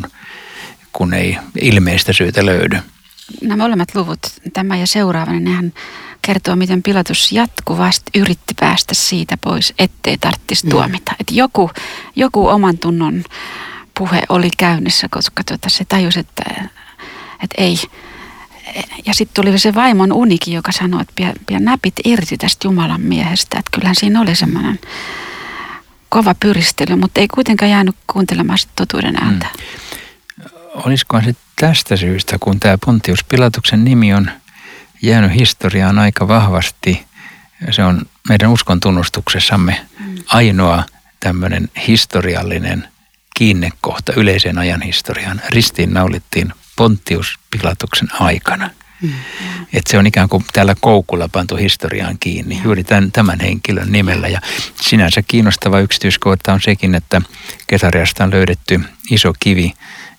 kun 0.96 1.14
ei 1.14 1.38
ilmeistä 1.60 2.12
syytä 2.12 2.46
löydy. 2.46 2.78
Nämä 3.42 3.64
molemmat 3.64 3.94
luvut, 3.94 4.18
tämä 4.52 4.76
ja 4.76 4.86
seuraava, 4.86 5.32
niin 5.32 5.44
nehän 5.44 5.72
kertoo, 6.22 6.56
miten 6.56 6.82
Pilatus 6.82 7.32
jatkuvasti 7.32 8.10
yritti 8.18 8.54
päästä 8.60 8.94
siitä 8.94 9.36
pois, 9.36 9.74
ettei 9.78 10.18
tarvitsisi 10.18 10.66
mm. 10.66 10.70
tuomita. 10.70 11.12
Että 11.20 11.34
joku, 11.34 11.70
joku 12.16 12.46
oman 12.48 12.78
tunnon 12.78 13.24
puhe 13.98 14.22
oli 14.28 14.50
käynnissä, 14.56 15.06
koska 15.10 15.44
tuota, 15.44 15.68
se 15.68 15.84
tajusi, 15.84 16.20
että, 16.20 16.42
että 17.42 17.62
ei. 17.62 17.76
Ja 19.06 19.14
sitten 19.14 19.44
tuli 19.44 19.58
se 19.58 19.74
vaimon 19.74 20.12
unikin, 20.12 20.54
joka 20.54 20.72
sanoi, 20.72 21.02
että 21.02 21.12
pidä, 21.16 21.32
pidä 21.46 21.60
näpit 21.60 21.94
irti 22.04 22.36
tästä 22.36 22.68
Jumalan 22.68 23.00
miehestä. 23.00 23.58
Että 23.58 23.70
kyllähän 23.74 23.96
siinä 23.96 24.20
oli 24.20 24.36
semmoinen 24.36 24.78
kova 26.08 26.34
pyristely, 26.40 26.96
mutta 26.96 27.20
ei 27.20 27.28
kuitenkaan 27.28 27.70
jäänyt 27.70 27.96
kuuntelemaan 28.06 28.58
totuuden 28.76 29.16
ääntä. 29.22 29.46
Mm. 29.46 29.85
Olisikohan 30.84 31.24
se 31.24 31.34
tästä 31.60 31.96
syystä, 31.96 32.36
kun 32.40 32.60
tämä 32.60 32.78
Pontius 32.86 33.24
Pilatuksen 33.24 33.84
nimi 33.84 34.14
on 34.14 34.30
jäänyt 35.02 35.34
historiaan 35.34 35.98
aika 35.98 36.28
vahvasti. 36.28 37.06
Se 37.70 37.84
on 37.84 38.02
meidän 38.28 38.50
uskon 38.50 38.80
tunnustuksessamme 38.80 39.86
mm. 39.98 40.14
ainoa 40.26 40.84
tämmöinen 41.20 41.68
historiallinen 41.88 42.88
kiinnekohta 43.36 44.12
yleiseen 44.16 44.58
ajan 44.58 44.82
historiaan. 44.82 45.40
Ristiin 45.48 45.94
naulittiin 45.94 46.52
Pontius 46.76 47.38
Pilatuksen 47.50 48.08
aikana. 48.20 48.70
Mm. 49.02 49.12
Että 49.72 49.90
se 49.90 49.98
on 49.98 50.06
ikään 50.06 50.28
kuin 50.28 50.44
täällä 50.52 50.74
koukulla 50.80 51.28
pantu 51.32 51.56
historiaan 51.56 52.18
kiinni, 52.18 52.60
juuri 52.64 52.84
tämän, 52.84 53.12
tämän 53.12 53.40
henkilön 53.40 53.92
nimellä. 53.92 54.28
Ja 54.28 54.40
sinänsä 54.80 55.22
kiinnostava 55.22 55.80
yksityiskohta 55.80 56.52
on 56.52 56.60
sekin, 56.60 56.94
että 56.94 57.22
Kesariasta 57.66 58.24
on 58.24 58.30
löydetty 58.30 58.80
iso 59.10 59.32
kivi, 59.40 59.74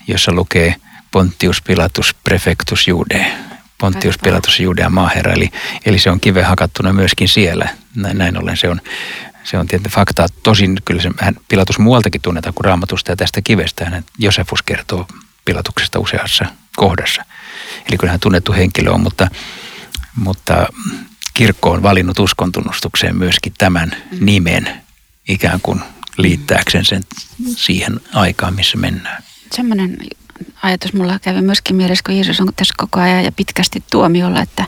jossa 0.08 0.32
lukee 0.32 0.76
Pontius 1.12 1.62
Pilatus 1.62 2.16
Prefectus 2.24 2.88
Jude. 2.88 3.32
Pontius 3.78 4.18
Pilatus 4.18 4.60
Judean 4.60 4.94
maaherra, 4.94 5.34
eli, 5.34 5.50
eli 5.86 6.00
se 6.00 6.10
on 6.10 6.20
kive 6.20 6.44
hakattuna 6.44 6.94
myöskin 6.94 7.28
siellä. 7.28 7.70
Näin, 7.96 8.18
näin 8.18 8.38
ollen 8.38 8.58
se 8.58 8.70
on, 8.70 8.82
se 9.44 9.58
on 9.58 9.68
tietenkin 9.68 9.94
faktaa. 9.94 10.28
Tosin 10.44 10.78
kyllä 10.86 11.02
se, 11.02 11.10
hän, 11.20 11.36
Pilatus 11.48 11.80
muualtakin 11.80 12.22
tunnetaan 12.22 12.54
kuin 12.54 12.66
raamatusta 12.66 13.12
ja 13.12 13.16
tästä 13.16 13.42
kivestä. 13.42 13.86
Hän, 13.86 14.06
Josefus 14.20 14.62
kertoo 14.62 15.08
Pilatuksesta 15.46 16.00
useassa 16.00 16.46
kohdassa. 16.76 17.26
Eli 17.90 17.98
kyllähän 17.98 18.20
tunnettu 18.20 18.54
henkilö 18.54 18.92
on, 18.92 19.02
mutta, 19.02 19.28
mutta 20.16 20.68
kirkko 21.34 21.72
on 21.72 21.84
valinnut 21.84 22.20
uskontunnustukseen 22.20 23.18
myöskin 23.18 23.54
tämän 23.58 23.96
mm. 24.12 24.26
nimen 24.26 24.82
ikään 25.28 25.60
kuin 25.64 25.82
liittääkseen 26.18 26.86
sen 26.86 27.04
siihen 27.56 28.00
aikaan, 28.14 28.56
missä 28.56 28.78
mennään. 28.78 29.24
Semmoinen 29.52 29.98
ajatus 30.64 30.94
mulla 30.94 31.20
kävi 31.20 31.42
myöskin 31.42 31.76
mielessä, 31.76 32.04
kun 32.06 32.16
Jeesus 32.16 32.42
on 32.42 32.50
tässä 32.56 32.74
koko 32.78 33.00
ajan 33.00 33.24
ja 33.24 33.32
pitkästi 33.32 33.84
tuomiolla, 33.92 34.42
että, 34.42 34.66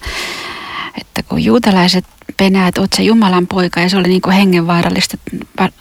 että 1.01 1.23
kun 1.23 1.43
juutalaiset 1.43 2.05
penää, 2.37 2.67
että 2.67 2.81
oot 2.81 2.93
se 2.93 3.03
Jumalan 3.03 3.47
poika 3.47 3.79
ja 3.79 3.89
se 3.89 3.97
oli 3.97 4.07
niin 4.07 4.21
kuin 4.21 4.35
hengenvaarallista 4.35 5.17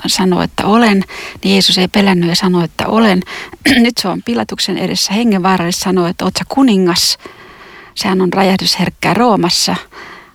sanoa, 0.07 0.45
että 0.45 0.67
olen, 0.67 1.05
niin 1.45 1.53
Jeesus 1.53 1.79
ei 1.79 1.89
pelännyt 1.89 2.29
ja 2.29 2.37
sanoi, 2.37 2.65
että 2.65 2.87
olen. 2.87 3.23
Nyt 3.85 3.99
se 3.99 4.09
on 4.09 4.23
pilatuksen 4.23 4.79
edessä 4.79 5.13
hengenvaarallista 5.13 5.85
sanoa, 5.85 6.09
että 6.09 6.25
oot 6.25 6.37
sä 6.39 6.45
kuningas. 6.49 7.19
Sehän 7.95 8.21
on 8.21 8.33
räjähdysherkkää 8.33 9.15
Roomassa, 9.15 9.77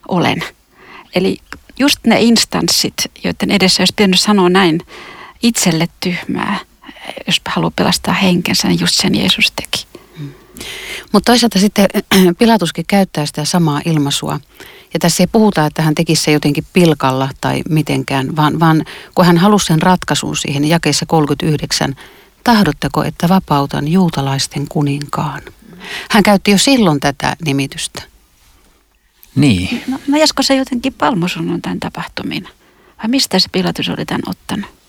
olen. 0.08 0.44
Eli 1.16 1.38
just 1.80 1.98
ne 2.08 2.22
instanssit, 2.22 2.94
joiden 3.24 3.52
edessä 3.52 3.82
olisi 3.82 3.94
pitänyt 3.96 4.20
sanoa 4.20 4.50
näin 4.50 4.82
itselle 5.44 5.88
tyhmää, 6.00 6.60
jos 7.28 7.42
haluaa 7.46 7.72
pelastaa 7.76 8.14
henkensä, 8.14 8.68
niin 8.68 8.80
just 8.80 8.96
sen 8.96 9.16
Jeesus 9.16 9.52
teki. 9.52 9.86
Mutta 11.12 11.32
toisaalta 11.32 11.60
sitten 11.60 11.88
Pilatuskin 12.40 12.86
käyttää 12.88 13.26
sitä 13.26 13.46
samaa 13.46 13.82
ilmaisua. 13.86 14.40
Ja 14.94 15.00
tässä 15.00 15.24
ei 15.24 15.28
puhuta, 15.28 15.66
että 15.66 15.82
hän 15.82 15.96
tekisi 15.96 16.24
se 16.24 16.32
jotenkin 16.32 16.66
pilkalla 16.74 17.30
tai 17.42 17.62
mitenkään, 17.70 18.36
vaan, 18.36 18.60
vaan 18.60 18.86
kun 19.16 19.26
hän 19.26 19.38
halusi 19.38 19.66
sen 19.66 19.82
ratkaisun 19.82 20.38
siihen 20.38 20.66
jakeessa 20.66 21.06
39, 21.06 21.96
tahdotteko, 22.44 23.04
että 23.04 23.30
vapautan 23.30 23.88
juutalaisten 23.88 24.68
kuninkaan? 24.68 25.42
Hän 26.12 26.24
käytti 26.24 26.52
jo 26.52 26.58
silloin 26.58 27.00
tätä 27.00 27.36
nimitystä. 27.46 28.04
Niin. 29.36 29.84
No, 29.88 30.00
no 30.08 30.18
josko 30.18 30.44
se 30.44 30.56
jotenkin 30.56 30.94
tämän 31.62 31.80
tapahtumina? 31.80 32.50
Vai 32.98 33.08
mistä 33.08 33.40
se 33.40 33.50
Pilatus 33.52 33.90
oli 33.90 34.06
tämän 34.06 34.22
ottanut? 34.28 34.83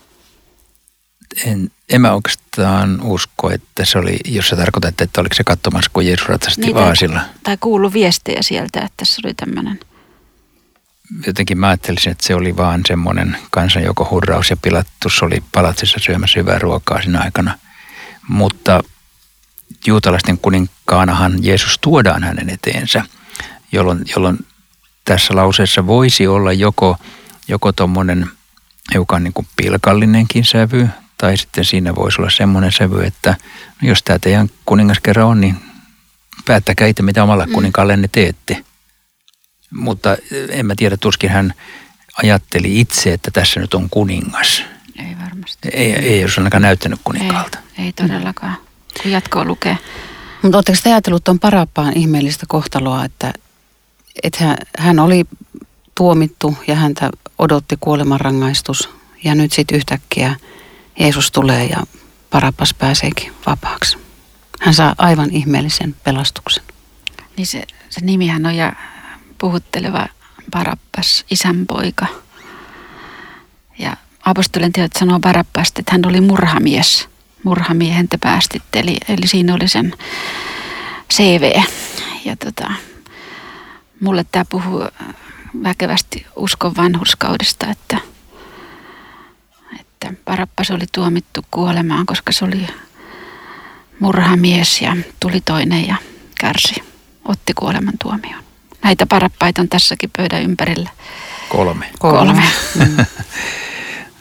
En, 1.46 1.70
en 1.88 2.00
mä 2.00 2.12
oikeastaan 2.12 3.00
usko, 3.02 3.50
että 3.50 3.84
se 3.84 3.98
oli, 3.98 4.18
jos 4.24 4.48
sä 4.48 4.56
tarkoitat, 4.56 5.00
että 5.00 5.20
oliko 5.20 5.34
se 5.34 5.44
katsomassa, 5.44 5.90
kun 5.94 6.06
Jeesus 6.06 6.28
ratsasti 6.28 6.60
niin, 6.60 6.74
vaasilla. 6.74 7.20
Tai, 7.20 7.28
tai 7.42 7.56
kuulu 7.60 7.92
viestejä 7.92 8.42
sieltä, 8.42 8.80
että 8.80 9.04
se 9.04 9.20
oli 9.24 9.34
tämmöinen. 9.34 9.80
Jotenkin 11.26 11.58
mä 11.58 11.68
ajattelisin, 11.68 12.12
että 12.12 12.26
se 12.26 12.34
oli 12.34 12.56
vaan 12.56 12.80
semmoinen 12.86 13.36
joko 13.84 14.08
hurraus 14.10 14.50
ja 14.50 14.56
pilattus 14.56 15.22
oli 15.22 15.42
palatsissa 15.52 15.98
syömässä 16.00 16.40
hyvää 16.40 16.58
ruokaa 16.58 17.02
siinä 17.02 17.20
aikana. 17.20 17.58
Mutta 18.28 18.82
juutalaisten 19.86 20.38
kuninkaanahan 20.38 21.44
Jeesus 21.44 21.78
tuodaan 21.80 22.22
hänen 22.22 22.50
eteensä, 22.50 23.02
jolloin, 23.72 24.04
jolloin 24.16 24.38
tässä 25.04 25.36
lauseessa 25.36 25.86
voisi 25.86 26.26
olla 26.26 26.52
joko, 26.52 26.96
joko 27.48 27.72
tuommoinen 27.72 28.30
hiukan 28.94 29.24
niin 29.24 29.32
kuin 29.32 29.46
pilkallinenkin 29.56 30.44
sävy 30.44 30.88
tai 31.18 31.36
sitten 31.36 31.64
siinä 31.64 31.94
voisi 31.94 32.20
olla 32.20 32.30
semmoinen 32.30 32.72
sävy, 32.72 33.04
että 33.04 33.36
no 33.82 33.88
jos 33.88 34.02
tämä 34.02 34.18
teidän 34.18 34.48
kuningas 34.66 35.00
kerran 35.00 35.26
on, 35.26 35.40
niin 35.40 35.56
päättäkää 36.44 36.88
itse, 36.88 37.02
mitä 37.02 37.22
omalla 37.22 37.46
mm. 37.46 37.52
kuninkallenne 37.52 38.08
teette. 38.12 38.64
Mutta 39.70 40.16
en 40.48 40.66
mä 40.66 40.74
tiedä, 40.76 40.96
tuskin 40.96 41.30
hän 41.30 41.54
ajatteli 42.22 42.80
itse, 42.80 43.12
että 43.12 43.30
tässä 43.30 43.60
nyt 43.60 43.74
on 43.74 43.90
kuningas. 43.90 44.62
Ei 44.98 45.16
varmasti. 45.24 45.68
Ei, 45.72 45.92
ei 45.92 46.20
jos 46.20 46.38
ainakaan 46.38 46.62
näyttänyt 46.62 47.00
kuninkaalta. 47.04 47.58
Ei, 47.78 47.84
ei 47.84 47.92
todellakaan, 47.92 48.56
kun 49.02 49.12
jatkoa 49.12 49.44
lukee. 49.44 49.78
Mutta 50.42 50.58
oletteko 50.58 50.78
te 50.82 50.90
ajatellut 50.90 51.24
tuon 51.24 51.38
parappaan 51.38 51.92
ihmeellistä 51.96 52.46
kohtaloa, 52.48 53.04
että, 53.04 53.32
että 54.22 54.44
hän, 54.44 54.56
hän 54.78 54.98
oli 54.98 55.24
tuomittu 55.94 56.56
ja 56.66 56.74
häntä 56.74 57.10
odotti 57.38 57.76
kuolemanrangaistus 57.80 58.90
ja 59.24 59.34
nyt 59.34 59.52
sitten 59.52 59.76
yhtäkkiä– 59.76 60.36
Jeesus 60.98 61.30
tulee 61.30 61.64
ja 61.64 61.82
Parapas 62.30 62.74
pääseekin 62.74 63.32
vapaaksi. 63.46 63.98
Hän 64.60 64.74
saa 64.74 64.94
aivan 64.98 65.30
ihmeellisen 65.30 65.96
pelastuksen. 66.04 66.64
Niin 67.36 67.46
se, 67.46 67.62
se 67.90 68.00
nimihän 68.00 68.46
on 68.46 68.56
ja 68.56 68.72
puhutteleva 69.38 70.06
Parappas, 70.50 71.24
isän 71.30 71.66
poika. 71.66 72.06
Ja 73.78 73.96
apostolien 74.24 74.72
teot 74.72 74.92
sanoo 74.98 75.20
Parappasta, 75.20 75.80
että 75.80 75.92
hän 75.92 76.06
oli 76.06 76.20
murhamies. 76.20 77.08
Murhamiehen 77.44 78.08
te 78.08 78.16
päästitte, 78.16 78.80
eli, 78.80 78.96
eli 79.08 79.26
siinä 79.26 79.54
oli 79.54 79.68
sen 79.68 79.94
CV. 81.12 81.62
Ja 82.24 82.36
tota, 82.36 82.70
mulle 84.00 84.24
tämä 84.32 84.44
puhuu 84.48 84.88
väkevästi 85.62 86.26
uskon 86.36 86.76
vanhurskaudesta, 86.76 87.66
että– 87.66 87.98
että 90.08 90.22
Parappas 90.24 90.70
oli 90.70 90.84
tuomittu 90.92 91.44
kuolemaan, 91.50 92.06
koska 92.06 92.32
se 92.32 92.44
oli 92.44 92.66
murhamies 94.00 94.80
ja 94.80 94.96
tuli 95.20 95.40
toinen 95.40 95.86
ja 95.88 95.96
kärsi, 96.40 96.74
otti 97.24 97.52
kuoleman 97.54 97.94
tuomioon. 98.02 98.44
Näitä 98.84 99.06
parappaita 99.06 99.62
on 99.62 99.68
tässäkin 99.68 100.10
pöydän 100.16 100.42
ympärillä. 100.42 100.90
Kolme. 101.48 101.90
Kolme. 101.98 102.42
Mm. 102.74 102.96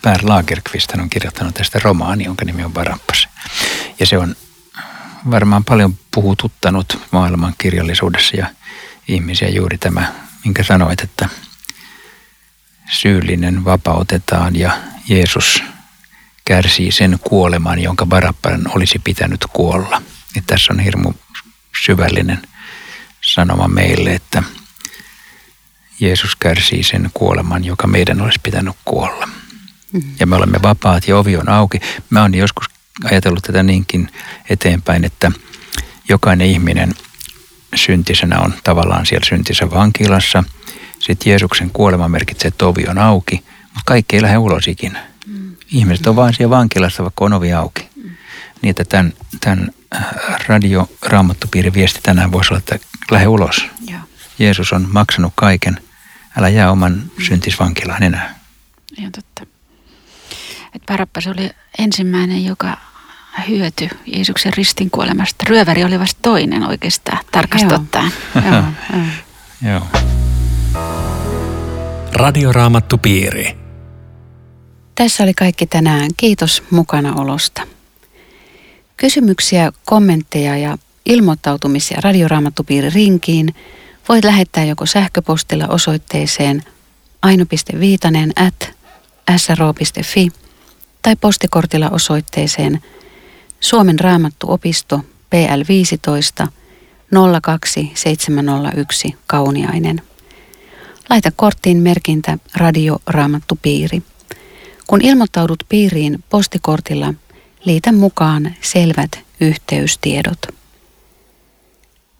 Per 0.01 0.19
Lagerqvist 0.23 0.91
on 0.91 1.09
kirjoittanut 1.09 1.55
tästä 1.55 1.79
romaani, 1.83 2.23
jonka 2.23 2.45
nimi 2.45 2.63
on 2.63 2.73
Barappas. 2.73 3.27
Ja 3.99 4.05
se 4.05 4.17
on 4.17 4.35
varmaan 5.31 5.65
paljon 5.65 5.97
puhututtanut 6.13 6.99
maailman 7.11 7.53
kirjallisuudessa 7.57 8.37
ja 8.37 8.47
ihmisiä 9.07 9.49
juuri 9.49 9.77
tämä, 9.77 10.13
minkä 10.45 10.63
sanoit, 10.63 11.01
että 11.01 11.29
syyllinen 12.89 13.65
vapautetaan 13.65 14.55
ja 14.55 14.71
Jeesus 15.09 15.63
kärsii 16.45 16.91
sen 16.91 17.19
kuoleman, 17.23 17.79
jonka 17.79 18.05
Barabban 18.05 18.61
olisi 18.75 18.99
pitänyt 19.03 19.45
kuolla. 19.53 20.01
Ja 20.35 20.41
tässä 20.47 20.73
on 20.73 20.79
hirmu 20.79 21.13
syvällinen 21.85 22.41
sanoma 23.21 23.67
meille, 23.67 24.13
että 24.13 24.43
Jeesus 25.99 26.35
kärsii 26.35 26.83
sen 26.83 27.09
kuoleman, 27.13 27.65
joka 27.65 27.87
meidän 27.87 28.21
olisi 28.21 28.39
pitänyt 28.43 28.75
kuolla. 28.85 29.25
Mm-hmm. 29.25 30.15
Ja 30.19 30.27
me 30.27 30.35
olemme 30.35 30.59
vapaat 30.63 31.07
ja 31.07 31.17
ovi 31.17 31.37
on 31.37 31.49
auki. 31.49 31.79
Mä 32.09 32.21
oon 32.21 32.35
joskus 32.35 32.65
ajatellut 33.03 33.43
tätä 33.43 33.63
niinkin 33.63 34.09
eteenpäin, 34.49 35.05
että 35.05 35.31
jokainen 36.09 36.47
ihminen 36.47 36.93
syntisenä 37.75 38.39
on 38.39 38.53
tavallaan 38.63 39.05
siellä 39.05 39.25
syntisä 39.25 39.71
vankilassa. 39.71 40.43
Sitten 40.99 41.29
Jeesuksen 41.29 41.69
kuolema 41.69 42.09
merkitsee, 42.09 42.47
että 42.47 42.65
ovi 42.65 42.85
on 42.87 42.97
auki, 42.97 43.43
mutta 43.63 43.81
kaikki 43.85 44.15
ei 44.15 44.21
lähde 44.21 44.37
ulos 44.37 44.67
ikinä 44.67 45.12
ihmiset 45.73 46.07
on 46.07 46.15
vaan 46.15 46.33
siellä 46.33 46.55
vankilassa, 46.57 47.03
vaikka 47.03 47.25
on 47.25 47.33
ovi 47.33 47.53
auki. 47.53 47.89
Niin, 48.61 48.69
että 48.69 48.85
tämän, 48.85 49.13
tämän 49.39 49.71
äh, 49.95 50.05
radioraamattupiirin 50.47 51.73
viesti 51.73 51.99
tänään 52.03 52.31
voisi 52.31 52.53
olla, 52.53 52.59
että 52.59 52.79
lähde 53.11 53.27
ulos. 53.27 53.67
Joo. 53.87 53.99
Jeesus 54.39 54.73
on 54.73 54.87
maksanut 54.91 55.33
kaiken. 55.35 55.77
Älä 56.37 56.49
jää 56.49 56.71
oman 56.71 57.03
syntisvankilaan 57.27 58.03
enää. 58.03 58.39
Ihan 58.97 59.11
totta. 59.11 59.45
Et 60.75 60.81
Barabas 60.87 61.27
oli 61.27 61.49
ensimmäinen, 61.79 62.45
joka 62.45 62.77
hyöty 63.47 63.89
Jeesuksen 64.05 64.53
ristin 64.57 64.89
kuolemasta. 64.89 65.45
Ryöväri 65.49 65.83
oli 65.83 65.99
vasta 65.99 66.19
toinen 66.21 66.63
oikeastaan, 66.63 67.19
tarkasti 67.31 67.67
Joo. 67.67 67.75
ottaen. 67.75 68.11
Joo, 68.35 68.63
joo. 68.93 69.03
Joo. 69.73 69.87
Radioraamattupiiri. 72.13 73.62
Tässä 74.95 75.23
oli 75.23 75.33
kaikki 75.33 75.65
tänään. 75.65 76.09
Kiitos 76.17 76.63
mukanaolosta. 76.69 77.61
Kysymyksiä, 78.97 79.71
kommentteja 79.85 80.57
ja 80.57 80.77
ilmoittautumisia 81.05 82.01
Radioraamattupiiri 82.01 82.89
rinkiin 82.89 83.55
voit 84.09 84.23
lähettää 84.23 84.65
joko 84.65 84.85
sähköpostilla 84.85 85.67
osoitteeseen 85.67 86.63
aino.viitanen 87.21 88.31
at 88.35 88.73
sro.fi 89.37 90.29
tai 91.01 91.15
postikortilla 91.15 91.89
osoitteeseen 91.89 92.81
Suomen 93.59 93.99
Raamattuopisto 93.99 95.01
PL 95.29 95.61
15 95.67 96.47
02701 97.41 99.15
Kauniainen. 99.27 100.01
Laita 101.09 101.31
korttiin 101.35 101.77
merkintä 101.77 102.37
Radio 102.55 102.99
Raamattupiiri. 103.07 104.03
Kun 104.87 105.01
ilmoittaudut 105.01 105.63
piiriin 105.69 106.23
postikortilla, 106.29 107.13
liitä 107.65 107.91
mukaan 107.91 108.55
selvät 108.61 109.19
yhteystiedot. 109.41 110.47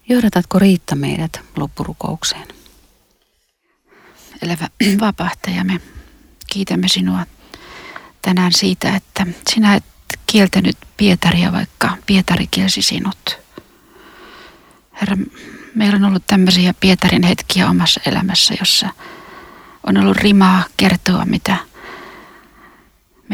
Johdatatko 0.08 0.58
Riitta 0.58 0.96
meidät 0.96 1.40
loppurukoukseen? 1.56 2.48
Elävä 4.42 4.68
vapahtaja, 5.00 5.64
me 5.64 5.80
kiitämme 6.46 6.88
sinua 6.88 7.26
tänään 8.22 8.52
siitä, 8.52 8.96
että 8.96 9.26
sinä 9.50 9.74
et 9.74 9.84
kieltänyt 10.26 10.76
Pietaria, 10.96 11.52
vaikka 11.52 11.96
Pietari 12.06 12.46
kielsi 12.46 12.82
sinut. 12.82 13.38
Herra, 15.00 15.16
meillä 15.74 15.96
on 15.96 16.04
ollut 16.04 16.26
tämmöisiä 16.26 16.74
Pietarin 16.80 17.22
hetkiä 17.22 17.70
omassa 17.70 18.00
elämässä, 18.06 18.54
jossa 18.60 18.88
on 19.86 19.96
ollut 19.96 20.16
rimaa 20.16 20.64
kertoa, 20.76 21.24
mitä 21.24 21.56